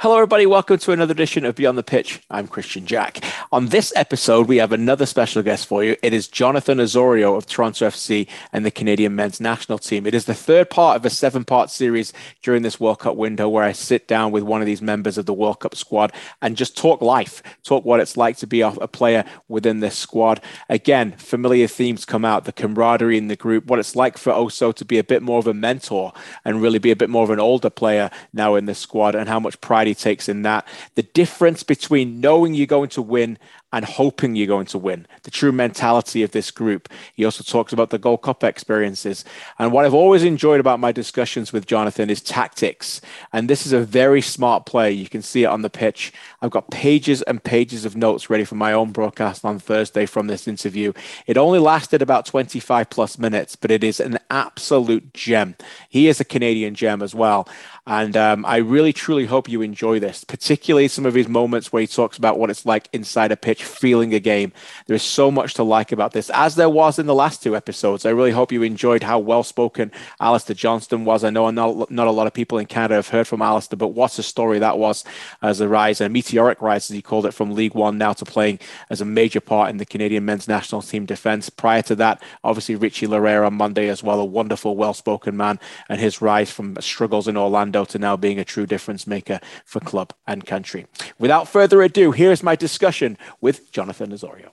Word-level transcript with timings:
Hello, 0.00 0.14
everybody. 0.14 0.46
Welcome 0.46 0.78
to 0.78 0.92
another 0.92 1.10
edition 1.10 1.44
of 1.44 1.56
Beyond 1.56 1.76
the 1.76 1.82
Pitch. 1.82 2.20
I'm 2.30 2.46
Kristian 2.46 2.84
Jack. 2.84 3.18
On 3.50 3.66
this 3.66 3.92
episode, 3.96 4.46
we 4.46 4.58
have 4.58 4.70
another 4.70 5.06
special 5.06 5.42
guest 5.42 5.66
for 5.66 5.82
you. 5.82 5.96
It 6.04 6.12
is 6.12 6.28
Jonathan 6.28 6.78
Osorio 6.78 7.34
of 7.34 7.46
Toronto 7.46 7.88
FC 7.88 8.28
and 8.52 8.64
the 8.64 8.70
Canadian 8.70 9.16
men's 9.16 9.40
national 9.40 9.78
team. 9.78 10.06
It 10.06 10.14
is 10.14 10.26
the 10.26 10.34
third 10.34 10.70
part 10.70 10.94
of 10.94 11.04
a 11.04 11.10
seven 11.10 11.44
part 11.44 11.68
series 11.68 12.12
during 12.42 12.62
this 12.62 12.78
World 12.78 13.00
Cup 13.00 13.16
window 13.16 13.48
where 13.48 13.64
I 13.64 13.72
sit 13.72 14.06
down 14.06 14.30
with 14.30 14.44
one 14.44 14.60
of 14.60 14.66
these 14.66 14.80
members 14.80 15.18
of 15.18 15.26
the 15.26 15.34
World 15.34 15.58
Cup 15.58 15.74
squad 15.74 16.12
and 16.42 16.56
just 16.56 16.76
talk 16.76 17.02
life, 17.02 17.42
talk 17.64 17.84
what 17.84 17.98
it's 17.98 18.16
like 18.16 18.36
to 18.36 18.46
be 18.46 18.60
a 18.60 18.70
player 18.70 19.24
within 19.48 19.80
this 19.80 19.98
squad. 19.98 20.40
Again, 20.68 21.10
familiar 21.16 21.66
themes 21.66 22.04
come 22.04 22.24
out 22.24 22.44
the 22.44 22.52
camaraderie 22.52 23.18
in 23.18 23.26
the 23.26 23.34
group, 23.34 23.66
what 23.66 23.80
it's 23.80 23.96
like 23.96 24.16
for 24.16 24.32
Oso 24.32 24.72
to 24.74 24.84
be 24.84 24.98
a 24.98 25.04
bit 25.04 25.24
more 25.24 25.40
of 25.40 25.48
a 25.48 25.54
mentor 25.54 26.12
and 26.44 26.62
really 26.62 26.78
be 26.78 26.92
a 26.92 26.96
bit 26.96 27.10
more 27.10 27.24
of 27.24 27.30
an 27.30 27.40
older 27.40 27.70
player 27.70 28.10
now 28.32 28.54
in 28.54 28.66
this 28.66 28.78
squad 28.78 29.16
and 29.16 29.28
how 29.28 29.40
much 29.40 29.60
pride 29.60 29.87
takes 29.94 30.28
in 30.28 30.42
that. 30.42 30.66
The 30.94 31.02
difference 31.02 31.62
between 31.62 32.20
knowing 32.20 32.54
you're 32.54 32.66
going 32.66 32.90
to 32.90 33.02
win 33.02 33.38
and 33.72 33.84
hoping 33.84 34.34
you're 34.34 34.46
going 34.46 34.66
to 34.66 34.78
win, 34.78 35.06
the 35.24 35.30
true 35.30 35.52
mentality 35.52 36.22
of 36.22 36.30
this 36.30 36.50
group. 36.50 36.88
He 37.14 37.24
also 37.24 37.44
talks 37.44 37.70
about 37.72 37.90
the 37.90 37.98
Gold 37.98 38.22
Cup 38.22 38.42
experiences. 38.42 39.26
And 39.58 39.72
what 39.72 39.84
I've 39.84 39.92
always 39.92 40.24
enjoyed 40.24 40.58
about 40.58 40.80
my 40.80 40.90
discussions 40.90 41.52
with 41.52 41.66
Jonathan 41.66 42.08
is 42.08 42.22
tactics. 42.22 43.02
And 43.30 43.48
this 43.48 43.66
is 43.66 43.74
a 43.74 43.80
very 43.80 44.22
smart 44.22 44.64
play. 44.64 44.90
You 44.92 45.08
can 45.08 45.20
see 45.20 45.42
it 45.42 45.48
on 45.48 45.60
the 45.60 45.68
pitch. 45.68 46.14
I've 46.40 46.50
got 46.50 46.70
pages 46.70 47.20
and 47.22 47.44
pages 47.44 47.84
of 47.84 47.94
notes 47.94 48.30
ready 48.30 48.44
for 48.44 48.54
my 48.54 48.72
own 48.72 48.90
broadcast 48.90 49.44
on 49.44 49.58
Thursday 49.58 50.06
from 50.06 50.28
this 50.28 50.48
interview. 50.48 50.94
It 51.26 51.36
only 51.36 51.58
lasted 51.58 52.00
about 52.00 52.24
25 52.24 52.88
plus 52.88 53.18
minutes, 53.18 53.54
but 53.54 53.70
it 53.70 53.84
is 53.84 54.00
an 54.00 54.18
absolute 54.30 55.12
gem. 55.12 55.56
He 55.90 56.08
is 56.08 56.20
a 56.20 56.24
Canadian 56.24 56.74
gem 56.74 57.02
as 57.02 57.14
well. 57.14 57.46
And 57.88 58.18
um, 58.18 58.44
I 58.44 58.58
really, 58.58 58.92
truly 58.92 59.24
hope 59.24 59.48
you 59.48 59.62
enjoy 59.62 59.98
this, 59.98 60.22
particularly 60.22 60.88
some 60.88 61.06
of 61.06 61.14
his 61.14 61.26
moments 61.26 61.72
where 61.72 61.80
he 61.80 61.86
talks 61.86 62.18
about 62.18 62.38
what 62.38 62.50
it's 62.50 62.66
like 62.66 62.86
inside 62.92 63.32
a 63.32 63.36
pitch, 63.36 63.64
feeling 63.64 64.12
a 64.12 64.20
game. 64.20 64.52
There 64.86 64.94
is 64.94 65.02
so 65.02 65.30
much 65.30 65.54
to 65.54 65.62
like 65.62 65.90
about 65.90 66.12
this, 66.12 66.28
as 66.34 66.54
there 66.54 66.68
was 66.68 66.98
in 66.98 67.06
the 67.06 67.14
last 67.14 67.42
two 67.42 67.56
episodes. 67.56 68.04
I 68.04 68.10
really 68.10 68.30
hope 68.30 68.52
you 68.52 68.62
enjoyed 68.62 69.02
how 69.02 69.18
well 69.18 69.42
spoken 69.42 69.90
Alistair 70.20 70.54
Johnston 70.54 71.06
was. 71.06 71.24
I 71.24 71.30
know 71.30 71.48
not, 71.48 71.90
not 71.90 72.06
a 72.06 72.10
lot 72.10 72.26
of 72.26 72.34
people 72.34 72.58
in 72.58 72.66
Canada 72.66 72.96
have 72.96 73.08
heard 73.08 73.26
from 73.26 73.40
Alistair, 73.40 73.78
but 73.78 73.88
what 73.88 74.18
a 74.18 74.22
story 74.22 74.58
that 74.58 74.76
was 74.76 75.02
as 75.40 75.62
a 75.62 75.66
rise, 75.66 76.02
a 76.02 76.10
meteoric 76.10 76.60
rise, 76.60 76.90
as 76.90 76.94
he 76.94 77.00
called 77.00 77.24
it, 77.24 77.32
from 77.32 77.54
League 77.54 77.74
One 77.74 77.96
now 77.96 78.12
to 78.12 78.26
playing 78.26 78.58
as 78.90 79.00
a 79.00 79.06
major 79.06 79.40
part 79.40 79.70
in 79.70 79.78
the 79.78 79.86
Canadian 79.86 80.26
men's 80.26 80.46
national 80.46 80.82
team 80.82 81.06
defense. 81.06 81.48
Prior 81.48 81.80
to 81.80 81.94
that, 81.94 82.22
obviously, 82.44 82.76
Richie 82.76 83.06
Laryea 83.06 83.46
on 83.46 83.54
Monday 83.54 83.88
as 83.88 84.02
well, 84.02 84.20
a 84.20 84.26
wonderful, 84.26 84.76
well 84.76 84.92
spoken 84.92 85.38
man, 85.38 85.58
and 85.88 85.98
his 85.98 86.20
rise 86.20 86.50
from 86.50 86.76
struggles 86.82 87.26
in 87.26 87.38
Orlando 87.38 87.77
to 87.86 87.98
now 87.98 88.16
being 88.16 88.38
a 88.38 88.44
true 88.44 88.66
difference 88.66 89.06
maker 89.06 89.40
for 89.64 89.80
club 89.80 90.12
and 90.26 90.46
country. 90.46 90.86
Without 91.18 91.48
further 91.48 91.82
ado, 91.82 92.12
here's 92.12 92.42
my 92.42 92.56
discussion 92.56 93.18
with 93.40 93.70
Jonathan 93.72 94.12
Osorio. 94.12 94.52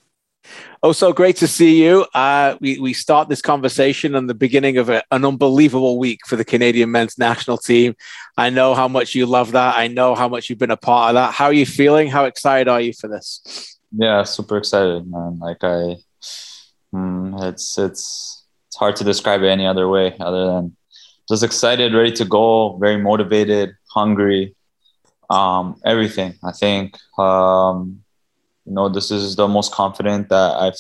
Oh, 0.84 0.92
so 0.92 1.14
great 1.14 1.38
to 1.38 1.48
see 1.48 1.84
you. 1.84 2.06
Uh, 2.14 2.58
we, 2.62 2.80
we 2.80 2.94
start 2.94 3.30
this 3.30 3.42
conversation 3.42 4.16
on 4.16 4.28
the 4.28 4.34
beginning 4.34 4.78
of 4.78 4.90
a, 4.90 5.04
an 5.12 5.26
unbelievable 5.26 5.98
week 5.98 6.20
for 6.28 6.36
the 6.36 6.46
Canadian 6.46 6.92
men's 6.92 7.18
national 7.18 7.58
team. 7.58 7.96
I 8.38 8.50
know 8.50 8.76
how 8.76 8.88
much 8.88 9.16
you 9.16 9.26
love 9.26 9.54
that. 9.54 9.76
I 9.76 9.88
know 9.88 10.16
how 10.16 10.28
much 10.28 10.50
you've 10.50 10.60
been 10.60 10.72
a 10.72 10.78
part 10.78 11.10
of 11.10 11.16
that. 11.16 11.34
How 11.34 11.46
are 11.46 11.54
you 11.54 11.66
feeling? 11.66 12.10
How 12.10 12.26
excited 12.26 12.68
are 12.68 12.82
you 12.82 12.94
for 12.94 13.08
this? 13.08 13.78
Yeah, 13.92 14.24
super 14.24 14.58
excited, 14.58 15.10
man. 15.10 15.40
Like 15.40 15.64
I, 15.64 15.96
mm, 16.94 17.44
it's 17.50 17.78
it's 17.78 18.46
it's 18.68 18.76
hard 18.76 18.98
to 18.98 19.04
describe 19.04 19.42
it 19.42 19.48
any 19.48 19.66
other 19.66 19.88
way 19.88 20.16
other 20.20 20.48
than 20.48 20.76
just 21.30 21.44
excited, 21.44 21.94
ready 21.94 22.12
to 22.14 22.26
go, 22.26 22.78
very 22.78 22.98
motivated, 22.98 23.76
hungry, 23.90 24.56
um, 25.30 25.80
everything. 25.86 26.36
I 26.44 26.52
think 26.52 26.98
um, 27.18 28.04
you 28.66 28.74
know 28.74 28.90
this 28.90 29.12
is 29.12 29.36
the 29.36 29.48
most 29.48 29.72
confident 29.72 30.30
that 30.30 30.56
I've 30.56 30.78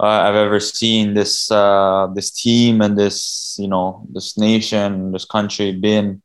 uh, 0.00 0.28
I've 0.28 0.36
ever 0.36 0.60
seen 0.60 1.14
this 1.14 1.50
uh, 1.50 2.08
this 2.14 2.30
team 2.30 2.80
and 2.80 2.96
this 2.98 3.56
you 3.58 3.68
know 3.68 4.06
this 4.12 4.38
nation, 4.38 5.12
this 5.12 5.24
country 5.24 5.72
been 5.72 6.22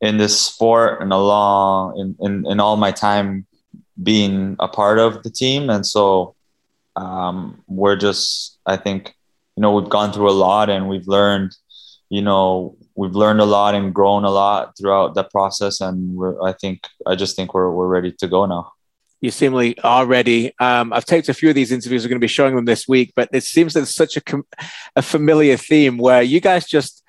in 0.00 0.18
this 0.18 0.38
sport 0.38 1.00
and 1.00 1.12
along 1.12 1.98
in, 1.98 2.16
in, 2.20 2.46
in 2.46 2.60
all 2.60 2.76
my 2.76 2.90
time 2.90 3.46
being 4.02 4.56
a 4.58 4.68
part 4.68 4.98
of 4.98 5.22
the 5.22 5.30
team 5.30 5.70
and 5.70 5.86
so 5.86 6.34
um, 6.96 7.62
we're 7.68 7.96
just 7.96 8.58
I 8.66 8.76
think 8.76 9.14
you 9.56 9.60
know 9.60 9.72
we've 9.72 9.90
gone 9.90 10.12
through 10.12 10.30
a 10.30 10.32
lot 10.32 10.70
and 10.70 10.88
we've 10.88 11.06
learned 11.06 11.56
you 12.08 12.22
know 12.22 12.76
we've 12.94 13.14
learned 13.14 13.40
a 13.40 13.44
lot 13.44 13.74
and 13.74 13.94
grown 13.94 14.24
a 14.24 14.30
lot 14.30 14.76
throughout 14.76 15.14
that 15.14 15.30
process 15.30 15.80
and 15.80 16.16
we're 16.16 16.40
i 16.42 16.52
think 16.52 16.86
i 17.06 17.14
just 17.14 17.36
think 17.36 17.54
we're, 17.54 17.70
we're 17.70 17.88
ready 17.88 18.12
to 18.12 18.26
go 18.26 18.46
now 18.46 18.70
you 19.20 19.30
seemingly 19.30 19.78
are 19.78 20.04
ready. 20.04 20.52
Um, 20.58 20.92
I've 20.92 21.06
taped 21.06 21.30
a 21.30 21.34
few 21.34 21.48
of 21.48 21.54
these 21.54 21.72
interviews. 21.72 22.04
We're 22.04 22.10
going 22.10 22.20
to 22.20 22.24
be 22.24 22.28
showing 22.28 22.56
them 22.56 22.66
this 22.66 22.86
week, 22.86 23.14
but 23.16 23.30
it 23.32 23.42
seems 23.42 23.72
that 23.72 23.80
it's 23.80 23.94
such 23.94 24.18
a, 24.18 24.20
com- 24.20 24.44
a 24.96 25.00
familiar 25.00 25.56
theme 25.56 25.96
where 25.96 26.20
you 26.20 26.40
guys 26.40 26.66
just 26.66 27.02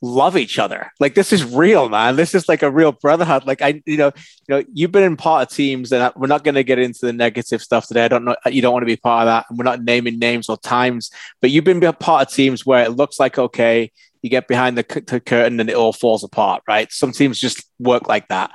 love 0.00 0.36
each 0.36 0.58
other. 0.58 0.92
Like 1.00 1.14
this 1.14 1.32
is 1.32 1.44
real, 1.44 1.88
man. 1.88 2.16
This 2.16 2.34
is 2.34 2.48
like 2.48 2.62
a 2.62 2.70
real 2.70 2.92
brotherhood. 2.92 3.46
Like 3.46 3.62
I, 3.62 3.82
you 3.86 3.96
know, 3.96 4.12
you 4.48 4.54
know, 4.54 4.64
you've 4.72 4.92
been 4.92 5.02
in 5.02 5.16
part 5.16 5.48
of 5.48 5.54
teams, 5.54 5.92
and 5.92 6.12
we're 6.16 6.28
not 6.28 6.44
going 6.44 6.54
to 6.54 6.64
get 6.64 6.78
into 6.78 7.06
the 7.06 7.12
negative 7.12 7.62
stuff 7.62 7.86
today. 7.86 8.04
I 8.04 8.08
don't 8.08 8.24
know. 8.24 8.36
You 8.46 8.62
don't 8.62 8.72
want 8.72 8.82
to 8.82 8.86
be 8.86 8.96
part 8.96 9.22
of 9.22 9.26
that, 9.26 9.46
and 9.48 9.58
we're 9.58 9.64
not 9.64 9.82
naming 9.82 10.18
names 10.18 10.48
or 10.48 10.56
times. 10.56 11.10
But 11.40 11.50
you've 11.50 11.64
been 11.64 11.80
part 11.80 12.28
of 12.28 12.34
teams 12.34 12.64
where 12.64 12.84
it 12.84 12.90
looks 12.90 13.18
like 13.18 13.38
okay, 13.38 13.90
you 14.22 14.30
get 14.30 14.48
behind 14.48 14.76
the, 14.76 15.02
the 15.06 15.20
curtain 15.20 15.60
and 15.60 15.70
it 15.70 15.76
all 15.76 15.92
falls 15.92 16.24
apart, 16.24 16.62
right? 16.66 16.90
Some 16.92 17.12
teams 17.12 17.40
just 17.40 17.64
work 17.78 18.08
like 18.08 18.28
that. 18.28 18.50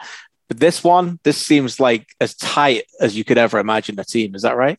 But 0.48 0.60
this 0.60 0.84
one, 0.84 1.20
this 1.24 1.38
seems 1.38 1.80
like 1.80 2.08
as 2.20 2.36
tight 2.36 2.84
as 3.00 3.16
you 3.16 3.24
could 3.24 3.38
ever 3.38 3.60
imagine 3.60 4.00
a 4.00 4.04
team. 4.04 4.36
Is 4.36 4.42
that 4.42 4.58
right? 4.58 4.78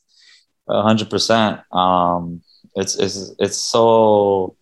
Hundred 0.68 1.10
percent. 1.10 1.60
Um, 1.72 2.42
it's 2.74 2.96
it's 2.96 3.32
it's 3.38 3.58
so 3.58 4.56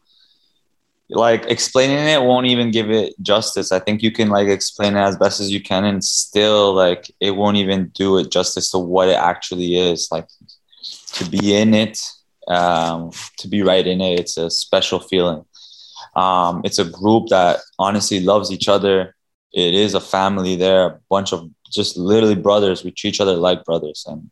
like 1.14 1.46
explaining 1.46 1.98
it 1.98 2.22
won't 2.22 2.46
even 2.46 2.70
give 2.70 2.90
it 2.90 3.14
justice. 3.22 3.72
I 3.72 3.78
think 3.78 4.02
you 4.02 4.10
can 4.10 4.28
like 4.28 4.48
explain 4.48 4.96
it 4.96 5.00
as 5.00 5.16
best 5.16 5.40
as 5.40 5.50
you 5.50 5.60
can, 5.60 5.84
and 5.84 6.02
still 6.02 6.74
like 6.74 7.10
it 7.20 7.32
won't 7.32 7.56
even 7.56 7.88
do 7.88 8.18
it 8.18 8.30
justice 8.30 8.70
to 8.70 8.78
what 8.78 9.08
it 9.08 9.16
actually 9.16 9.76
is. 9.76 10.08
Like 10.10 10.28
to 11.14 11.24
be 11.28 11.54
in 11.54 11.74
it, 11.74 11.98
um, 12.48 13.10
to 13.38 13.48
be 13.48 13.62
right 13.62 13.86
in 13.86 14.00
it, 14.00 14.20
it's 14.20 14.36
a 14.36 14.50
special 14.50 15.00
feeling. 15.00 15.44
Um, 16.16 16.62
it's 16.64 16.78
a 16.78 16.84
group 16.84 17.28
that 17.28 17.60
honestly 17.78 18.20
loves 18.20 18.50
each 18.50 18.68
other. 18.68 19.14
It 19.52 19.74
is 19.74 19.94
a 19.94 20.00
family 20.00 20.56
there, 20.56 20.86
a 20.86 21.00
bunch 21.10 21.32
of 21.32 21.50
just 21.70 21.96
literally 21.96 22.34
brothers. 22.34 22.84
We 22.84 22.90
treat 22.90 23.14
each 23.14 23.20
other 23.20 23.34
like 23.34 23.64
brothers, 23.64 24.04
and 24.06 24.30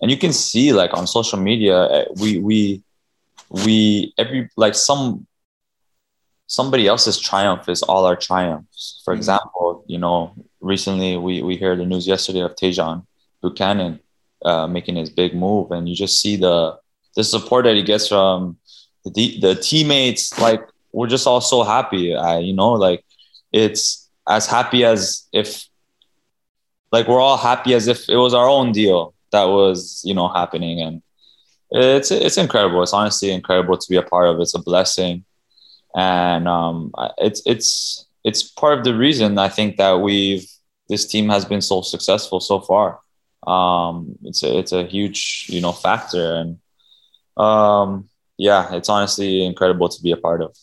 and 0.00 0.10
you 0.10 0.16
can 0.16 0.32
see 0.32 0.72
like 0.72 0.92
on 0.96 1.06
social 1.06 1.38
media, 1.38 1.88
eh, 1.90 2.04
we 2.20 2.38
we 2.38 2.82
we 3.48 4.14
every 4.18 4.48
like 4.56 4.74
some 4.74 5.26
somebody 6.50 6.88
else's 6.88 7.16
triumph 7.16 7.68
is 7.68 7.80
all 7.82 8.04
our 8.04 8.16
triumphs. 8.16 9.00
For 9.04 9.14
mm-hmm. 9.14 9.18
example, 9.18 9.84
you 9.86 9.98
know, 9.98 10.34
recently 10.60 11.16
we 11.16 11.42
we 11.42 11.56
heard 11.56 11.78
the 11.78 11.86
news 11.86 12.06
yesterday 12.06 12.40
of 12.40 12.56
Tajon 12.56 13.06
Buchanan 13.40 14.00
uh, 14.44 14.66
making 14.66 14.96
his 14.96 15.10
big 15.10 15.32
move, 15.34 15.70
and 15.70 15.88
you 15.88 15.94
just 15.94 16.20
see 16.20 16.36
the 16.36 16.76
the 17.14 17.22
support 17.22 17.64
that 17.64 17.76
he 17.76 17.82
gets 17.82 18.08
from 18.08 18.58
the 19.04 19.38
the 19.40 19.54
teammates. 19.54 20.38
Like 20.40 20.62
we're 20.92 21.06
just 21.06 21.26
all 21.26 21.40
so 21.40 21.62
happy. 21.62 22.16
I, 22.16 22.38
you 22.38 22.52
know, 22.52 22.72
like 22.72 23.04
it's 23.52 24.10
as 24.28 24.46
happy 24.46 24.84
as 24.84 25.28
if, 25.32 25.68
like 26.90 27.06
we're 27.06 27.20
all 27.20 27.36
happy 27.36 27.74
as 27.74 27.86
if 27.86 28.08
it 28.08 28.16
was 28.16 28.34
our 28.34 28.48
own 28.48 28.72
deal 28.72 29.14
that 29.30 29.44
was, 29.44 30.02
you 30.04 30.14
know, 30.14 30.28
happening. 30.28 30.80
And 30.80 31.02
it's, 31.70 32.10
it's 32.10 32.38
incredible. 32.38 32.82
It's 32.82 32.92
honestly 32.92 33.30
incredible 33.30 33.78
to 33.78 33.88
be 33.88 33.96
a 33.96 34.02
part 34.02 34.28
of. 34.28 34.40
It's 34.40 34.54
a 34.54 34.58
blessing. 34.58 35.24
And 35.94 36.46
um, 36.48 36.92
it's, 37.18 37.42
it's, 37.46 38.06
it's 38.24 38.42
part 38.42 38.78
of 38.78 38.84
the 38.84 38.94
reason 38.94 39.38
I 39.38 39.48
think 39.48 39.76
that 39.78 40.00
we've, 40.00 40.46
this 40.88 41.06
team 41.06 41.28
has 41.28 41.44
been 41.44 41.60
so 41.60 41.82
successful 41.82 42.40
so 42.40 42.60
far. 42.60 43.00
Um, 43.46 44.18
it's 44.24 44.42
a, 44.42 44.58
it's 44.58 44.72
a 44.72 44.84
huge, 44.84 45.46
you 45.48 45.60
know, 45.60 45.72
factor. 45.72 46.34
And 46.34 46.58
um, 47.36 48.08
yeah, 48.36 48.74
it's 48.74 48.88
honestly 48.88 49.44
incredible 49.44 49.88
to 49.88 50.02
be 50.02 50.12
a 50.12 50.16
part 50.16 50.42
of. 50.42 50.54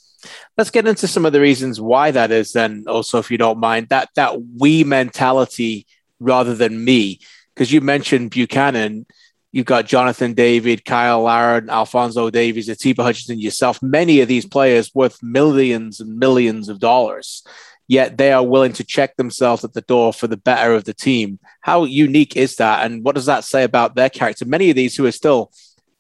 Let's 0.57 0.72
get 0.72 0.88
into 0.88 1.07
some 1.07 1.25
of 1.25 1.34
the 1.34 1.42
reasons 1.42 1.80
why 1.80 2.12
that 2.12 2.31
is. 2.31 2.51
Then, 2.51 2.86
also, 2.88 3.19
if 3.19 3.31
you 3.31 3.38
don't 3.38 3.60
mind, 3.60 3.90
that 3.90 4.10
that 4.16 4.42
we 4.57 4.84
mentality 4.84 5.86
rather 6.19 6.56
than 6.56 6.84
me, 6.84 7.19
because 7.54 7.72
you 7.72 7.81
mentioned 7.81 8.31
Buchanan. 8.31 9.06
You've 9.52 9.66
got 9.66 9.86
Jonathan 9.86 10.34
David, 10.34 10.84
Cyle 10.88 11.22
Larin, 11.22 11.70
Alphonso 11.70 12.30
Davies, 12.30 12.70
Atiba 12.70 13.04
Hutchinson, 13.04 13.40
yourself. 13.40 13.82
Many 13.82 14.20
of 14.20 14.28
these 14.28 14.46
players 14.46 14.94
worth 14.94 15.24
millions 15.24 16.00
and 16.00 16.18
millions 16.20 16.70
of 16.70 16.80
dollars, 16.80 17.44
yet 17.88 18.18
they 18.18 18.32
are 18.32 18.46
willing 18.46 18.74
to 18.74 18.84
check 18.84 19.16
themselves 19.16 19.64
at 19.64 19.74
the 19.74 19.82
door 19.82 20.12
for 20.12 20.28
the 20.28 20.38
better 20.38 20.74
of 20.74 20.84
the 20.84 20.94
team. 20.94 21.40
How 21.62 21.86
unique 21.86 22.36
is 22.36 22.58
that? 22.58 22.86
And 22.86 23.04
what 23.04 23.16
does 23.16 23.26
that 23.26 23.46
say 23.46 23.64
about 23.64 23.96
their 23.96 24.10
character? 24.10 24.46
Many 24.46 24.70
of 24.70 24.76
these 24.76 24.96
who 24.96 25.06
are 25.06 25.12
still 25.12 25.52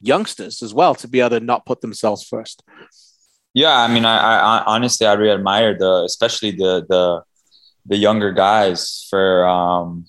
youngsters 0.01 0.61
as 0.61 0.73
well 0.73 0.93
to 0.95 1.07
be 1.07 1.21
able 1.21 1.31
to 1.31 1.39
not 1.39 1.65
put 1.65 1.81
themselves 1.81 2.23
first. 2.23 2.63
Yeah, 3.53 3.75
I 3.75 3.87
mean, 3.87 4.05
I, 4.05 4.17
I 4.17 4.63
honestly 4.67 5.07
I 5.07 5.13
really 5.13 5.33
admire 5.33 5.75
the, 5.77 6.03
especially 6.05 6.51
the 6.51 6.85
the 6.87 7.23
the 7.87 7.97
younger 7.97 8.31
guys 8.31 9.07
for 9.09 9.47
um, 9.47 10.05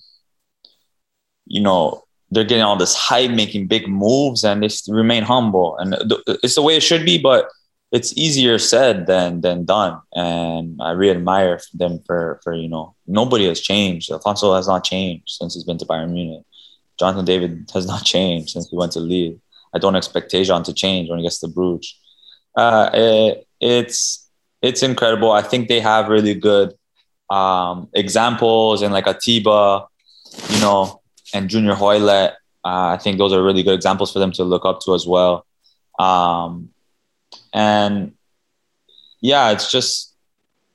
you 1.47 1.61
know 1.61 2.03
they're 2.31 2.43
getting 2.43 2.63
all 2.63 2.77
this 2.77 2.95
hype, 2.95 3.31
making 3.31 3.67
big 3.67 3.87
moves, 3.87 4.43
and 4.43 4.63
they 4.63 4.69
remain 4.87 5.23
humble. 5.23 5.77
And 5.77 5.95
it's 6.43 6.55
the 6.55 6.61
way 6.61 6.75
it 6.75 6.83
should 6.83 7.05
be, 7.05 7.17
but 7.17 7.49
it's 7.91 8.15
easier 8.15 8.59
said 8.59 9.07
than 9.07 9.41
than 9.41 9.65
done. 9.65 9.99
And 10.13 10.79
I 10.81 10.91
really 10.91 11.17
admire 11.17 11.59
them 11.73 11.99
for 12.05 12.39
for 12.43 12.53
you 12.53 12.69
know 12.69 12.95
nobody 13.07 13.47
has 13.47 13.61
changed. 13.61 14.11
Alphonso 14.11 14.55
has 14.55 14.67
not 14.67 14.83
changed 14.83 15.29
since 15.29 15.55
he's 15.55 15.63
been 15.63 15.77
to 15.79 15.85
Bayern 15.85 16.11
Munich. 16.11 16.45
Jonathan 16.99 17.25
David 17.25 17.69
has 17.73 17.87
not 17.87 18.03
changed 18.03 18.51
since 18.51 18.69
he 18.69 18.75
went 18.75 18.91
to 18.93 18.99
Lille. 18.99 19.39
I 19.73 19.79
don't 19.79 19.95
expect 19.95 20.31
Tajon 20.31 20.63
to 20.65 20.73
change 20.73 21.09
when 21.09 21.19
he 21.19 21.23
gets 21.23 21.39
to 21.39 21.47
Bruges. 21.47 21.95
Uh, 22.55 22.89
it, 22.93 23.47
it's 23.59 24.29
it's 24.61 24.83
incredible. 24.83 25.31
I 25.31 25.41
think 25.41 25.67
they 25.67 25.79
have 25.79 26.09
really 26.09 26.33
good 26.35 26.73
um, 27.29 27.89
examples 27.93 28.81
and 28.81 28.93
like 28.93 29.05
Atiba, 29.05 29.85
you 30.49 30.59
know, 30.59 30.98
and 31.33 31.49
Junior 31.49 31.73
Hoilett. 31.73 32.33
Uh, 32.65 32.93
I 32.93 32.97
think 32.97 33.17
those 33.17 33.33
are 33.33 33.43
really 33.43 33.63
good 33.63 33.73
examples 33.73 34.11
for 34.11 34.19
them 34.19 34.31
to 34.33 34.43
look 34.43 34.65
up 34.65 34.81
to 34.81 34.93
as 34.93 35.07
well. 35.07 35.45
Um, 35.97 36.69
and 37.53 38.13
yeah, 39.21 39.51
it's 39.51 39.71
just 39.71 40.13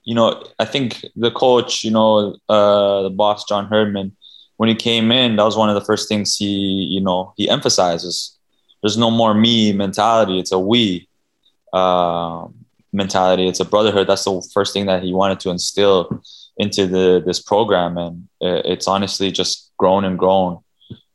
you 0.05 0.15
know 0.15 0.45
I 0.59 0.65
think 0.65 1.05
the 1.17 1.31
coach, 1.31 1.85
you 1.85 1.91
know, 1.91 2.37
uh, 2.49 3.03
the 3.03 3.11
boss 3.11 3.45
John 3.45 3.67
Herdman, 3.67 4.12
when 4.56 4.69
he 4.69 4.75
came 4.75 5.11
in, 5.11 5.37
that 5.37 5.45
was 5.45 5.56
one 5.56 5.69
of 5.69 5.75
the 5.75 5.85
first 5.85 6.09
things 6.09 6.37
he 6.37 6.89
you 6.91 7.01
know 7.01 7.33
he 7.37 7.49
emphasizes. 7.49 8.37
There's 8.83 8.99
no 8.99 9.11
more 9.11 9.35
me 9.35 9.73
mentality; 9.73 10.39
it's 10.39 10.53
a 10.53 10.59
we 10.59 11.09
uh, 11.73 12.47
mentality. 12.93 13.49
It's 13.49 13.61
a 13.61 13.65
brotherhood. 13.65 14.06
That's 14.06 14.25
the 14.25 14.47
first 14.53 14.73
thing 14.73 14.87
that 14.87 15.03
he 15.03 15.12
wanted 15.12 15.41
to 15.41 15.51
instill 15.51 16.23
into 16.56 16.87
the 16.87 17.23
this 17.25 17.41
program, 17.41 17.97
and 17.97 18.29
it's 18.41 18.87
honestly 18.87 19.33
just 19.33 19.73
grown 19.85 20.05
and 20.09 20.19
grown 20.19 20.51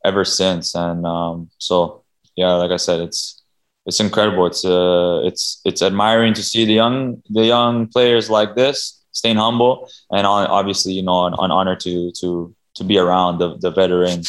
ever 0.04 0.24
since. 0.24 0.66
And 0.86 1.04
um, 1.04 1.50
so, 1.58 2.04
yeah, 2.36 2.52
like 2.62 2.70
I 2.70 2.76
said, 2.86 3.00
it's 3.00 3.42
it's 3.86 4.00
incredible. 4.06 4.46
It's 4.46 4.64
uh, 4.64 5.20
it's 5.28 5.60
it's 5.64 5.82
admiring 5.82 6.34
to 6.34 6.42
see 6.50 6.64
the 6.64 6.78
young 6.82 7.22
the 7.38 7.46
young 7.54 7.88
players 7.88 8.30
like 8.38 8.54
this 8.54 8.78
staying 9.12 9.40
humble, 9.46 9.74
and 10.16 10.24
obviously, 10.58 10.92
you 10.92 11.02
know, 11.02 11.26
an, 11.26 11.34
an 11.44 11.50
honor 11.50 11.76
to 11.84 12.12
to 12.20 12.54
to 12.76 12.82
be 12.84 12.96
around 13.04 13.38
the 13.38 13.48
the 13.64 13.72
veterans 13.80 14.28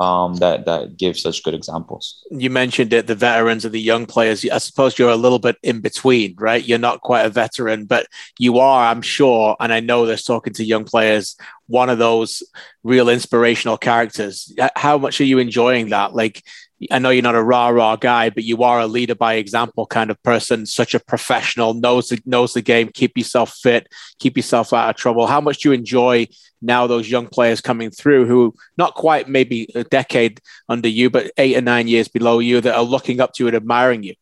um, 0.00 0.34
that 0.36 0.64
that 0.64 0.96
give 0.96 1.18
such 1.18 1.42
good 1.44 1.54
examples. 1.54 2.24
You 2.30 2.48
mentioned 2.48 2.92
it, 2.94 3.06
the 3.06 3.14
veterans 3.14 3.66
and 3.66 3.74
the 3.74 3.80
young 3.80 4.06
players. 4.06 4.44
I 4.48 4.56
suppose 4.56 4.98
you're 4.98 5.10
a 5.10 5.16
little 5.16 5.38
bit 5.38 5.56
in 5.62 5.80
between, 5.80 6.34
right? 6.38 6.66
You're 6.66 6.78
not 6.78 7.02
quite 7.02 7.26
a 7.26 7.28
veteran, 7.28 7.84
but 7.84 8.06
you 8.38 8.58
are, 8.58 8.86
I'm 8.86 9.02
sure, 9.02 9.56
and 9.60 9.72
I 9.72 9.80
know 9.80 10.06
this 10.06 10.24
talking 10.24 10.54
to 10.54 10.64
young 10.64 10.84
players, 10.84 11.36
one 11.66 11.90
of 11.90 11.98
those 11.98 12.42
real 12.82 13.10
inspirational 13.10 13.76
characters. 13.76 14.52
How 14.74 14.96
much 14.96 15.20
are 15.20 15.24
you 15.24 15.38
enjoying 15.38 15.90
that? 15.90 16.14
Like, 16.14 16.42
I 16.90 16.98
know 16.98 17.10
you're 17.10 17.22
not 17.22 17.34
a 17.34 17.42
rah 17.42 17.68
rah 17.68 17.96
guy, 17.96 18.30
but 18.30 18.44
you 18.44 18.62
are 18.62 18.80
a 18.80 18.86
leader 18.86 19.14
by 19.14 19.34
example 19.34 19.84
kind 19.86 20.10
of 20.10 20.22
person. 20.22 20.64
Such 20.64 20.94
a 20.94 21.00
professional, 21.00 21.74
knows 21.74 22.08
the, 22.08 22.22
knows 22.24 22.54
the 22.54 22.62
game. 22.62 22.88
Keep 22.94 23.18
yourself 23.18 23.54
fit, 23.62 23.86
keep 24.18 24.36
yourself 24.36 24.72
out 24.72 24.88
of 24.88 24.96
trouble. 24.96 25.26
How 25.26 25.40
much 25.40 25.58
do 25.58 25.68
you 25.68 25.74
enjoy 25.74 26.28
now 26.62 26.86
those 26.86 27.10
young 27.10 27.26
players 27.26 27.60
coming 27.60 27.90
through 27.90 28.26
who 28.26 28.54
not 28.78 28.94
quite 28.94 29.28
maybe 29.28 29.68
a 29.74 29.84
decade 29.84 30.40
under 30.68 30.88
you, 30.88 31.10
but 31.10 31.30
eight 31.36 31.56
or 31.56 31.60
nine 31.60 31.86
years 31.86 32.08
below 32.08 32.38
you 32.38 32.60
that 32.62 32.74
are 32.74 32.82
looking 32.82 33.20
up 33.20 33.34
to 33.34 33.44
you 33.44 33.48
and 33.48 33.56
admiring 33.56 34.02
you? 34.02 34.14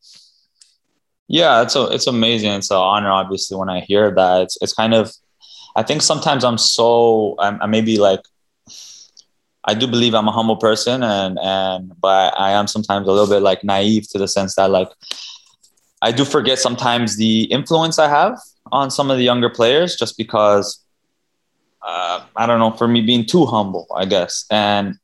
Yeah, 1.28 1.62
it's 1.62 1.76
a, 1.76 1.84
it's 1.88 2.06
amazing. 2.06 2.50
It's 2.52 2.70
an 2.70 2.78
honor, 2.78 3.10
obviously, 3.10 3.56
when 3.56 3.68
I 3.68 3.80
hear 3.80 4.12
that. 4.14 4.42
It's 4.42 4.58
it's 4.60 4.72
kind 4.72 4.94
of, 4.94 5.12
I 5.76 5.82
think 5.82 6.02
sometimes 6.02 6.42
I'm 6.42 6.58
so 6.58 7.36
I'm, 7.38 7.60
I 7.62 7.66
maybe 7.66 7.98
like 7.98 8.20
I 9.68 9.74
do 9.74 9.86
believe 9.86 10.14
I'm 10.14 10.26
a 10.28 10.32
humble 10.32 10.56
person, 10.56 11.02
and 11.02 11.38
and 11.38 11.92
but 12.00 12.32
I 12.40 12.52
am 12.52 12.66
sometimes 12.66 13.06
a 13.06 13.12
little 13.12 13.28
bit 13.28 13.42
like 13.42 13.62
naive 13.62 14.08
to 14.12 14.18
the 14.18 14.26
sense 14.26 14.54
that 14.54 14.70
like 14.70 14.88
I 16.00 16.10
do 16.10 16.24
forget 16.24 16.58
sometimes 16.58 17.18
the 17.18 17.42
influence 17.44 17.98
I 17.98 18.08
have 18.08 18.38
on 18.72 18.90
some 18.90 19.10
of 19.10 19.18
the 19.18 19.24
younger 19.24 19.50
players, 19.50 19.94
just 19.96 20.16
because 20.16 20.82
uh, 21.86 22.24
I 22.34 22.46
don't 22.46 22.58
know 22.58 22.70
for 22.70 22.88
me 22.88 23.02
being 23.02 23.26
too 23.26 23.44
humble, 23.44 23.86
I 23.94 24.06
guess. 24.06 24.46
And 24.50 24.94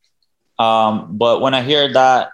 um, 0.59 1.19
but 1.19 1.43
when 1.43 1.53
I 1.53 1.63
hear 1.63 1.93
that, 1.93 2.31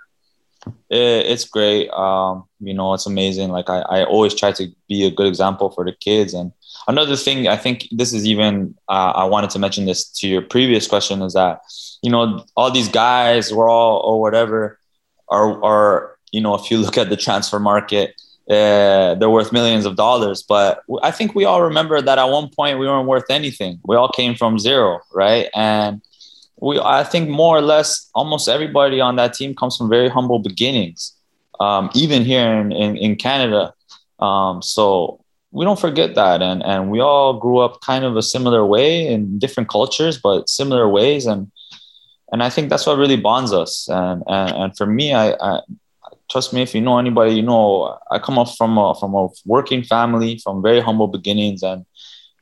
it, 0.89 1.27
it's 1.27 1.47
great. 1.47 1.91
Um, 1.91 2.45
you 2.61 2.75
know, 2.75 2.95
it's 2.95 3.07
amazing. 3.07 3.51
Like 3.51 3.69
I, 3.69 3.81
I 3.81 4.05
always 4.05 4.35
try 4.35 4.53
to 4.53 4.69
be 4.89 5.05
a 5.05 5.11
good 5.11 5.27
example 5.27 5.71
for 5.71 5.85
the 5.85 5.93
kids. 5.93 6.33
And 6.35 6.53
another 6.89 7.17
thing, 7.17 7.49
I 7.49 7.57
think 7.57 7.89
this 7.91 8.13
is 8.13 8.27
even 8.27 8.75
uh, 8.89 9.13
I 9.15 9.25
wanted 9.25 9.51
to 9.51 9.59
mention 9.59 9.87
this 9.87 10.09
to 10.21 10.29
your 10.29 10.43
previous 10.43 10.87
question 10.87 11.23
is 11.23 11.35
that 11.35 11.61
you 12.03 12.11
know, 12.11 12.45
all 12.57 12.71
these 12.71 12.89
guys 12.89 13.53
were 13.53 13.69
all 13.69 14.01
or 14.01 14.21
whatever 14.21 14.79
are 15.29 15.63
are 15.63 16.17
you 16.33 16.41
know, 16.41 16.55
if 16.55 16.71
you 16.71 16.79
look 16.85 16.99
at 16.99 17.11
the 17.11 17.17
transfer 17.17 17.59
market, 17.59 18.21
uh, 18.49 19.15
they're 19.15 19.31
worth 19.31 19.53
millions 19.53 19.87
of 19.87 19.97
dollars. 19.97 20.43
But 20.43 20.83
I 21.03 21.11
think 21.11 21.35
we 21.35 21.45
all 21.45 21.63
remember 21.63 22.01
that 22.01 22.19
at 22.19 22.25
one 22.25 22.49
point 22.49 22.79
we 22.79 22.87
weren't 22.87 23.07
worth 23.09 23.31
anything. 23.31 23.81
We 23.85 23.97
all 23.97 24.09
came 24.09 24.35
from 24.35 24.59
zero, 24.59 25.01
right? 25.13 25.49
And 25.55 26.03
we, 26.57 26.79
I 26.81 27.05
think 27.05 27.29
more 27.29 27.57
or 27.57 27.61
less, 27.61 28.11
almost 28.15 28.49
everybody 28.49 29.01
on 29.01 29.17
that 29.17 29.35
team 29.35 29.55
comes 29.55 29.77
from 29.77 29.89
very 29.89 30.09
humble 30.09 30.41
beginnings, 30.41 31.17
um, 31.61 31.91
even 31.95 32.25
here 32.25 32.53
in, 32.53 32.73
in, 32.73 32.97
in 32.97 33.17
Canada. 33.17 33.73
Um, 34.19 34.63
so 34.63 35.20
we 35.53 35.65
don't 35.65 35.81
forget 35.81 36.15
that. 36.15 36.43
And, 36.43 36.63
and 36.65 36.91
we 36.91 37.01
all 37.01 37.39
grew 37.39 37.59
up 37.59 37.81
kind 37.81 38.05
of 38.05 38.17
a 38.17 38.23
similar 38.23 38.65
way 38.65 39.07
in 39.07 39.39
different 39.39 39.69
cultures, 39.69 40.19
but 40.19 40.49
similar 40.49 40.89
ways. 40.89 41.27
And 41.27 41.51
and 42.33 42.45
I 42.45 42.51
think 42.51 42.71
that's 42.71 42.87
what 42.87 42.97
really 42.97 43.17
bonds 43.17 43.53
us. 43.53 43.89
And 43.89 44.23
and, 44.27 44.57
and 44.57 44.77
for 44.77 44.87
me, 44.87 45.13
I, 45.13 45.33
I 45.33 45.61
trust 46.31 46.53
me 46.53 46.63
if 46.63 46.75
you 46.75 46.81
know 46.81 46.99
anybody, 46.99 47.35
you 47.35 47.43
know 47.43 47.99
I 48.11 48.19
come 48.19 48.39
up 48.39 48.49
from 48.57 48.79
a 48.79 48.95
from 48.95 49.15
a 49.15 49.29
working 49.45 49.83
family, 49.83 50.39
from 50.39 50.63
very 50.63 50.81
humble 50.81 51.09
beginnings, 51.09 51.63
and 51.63 51.85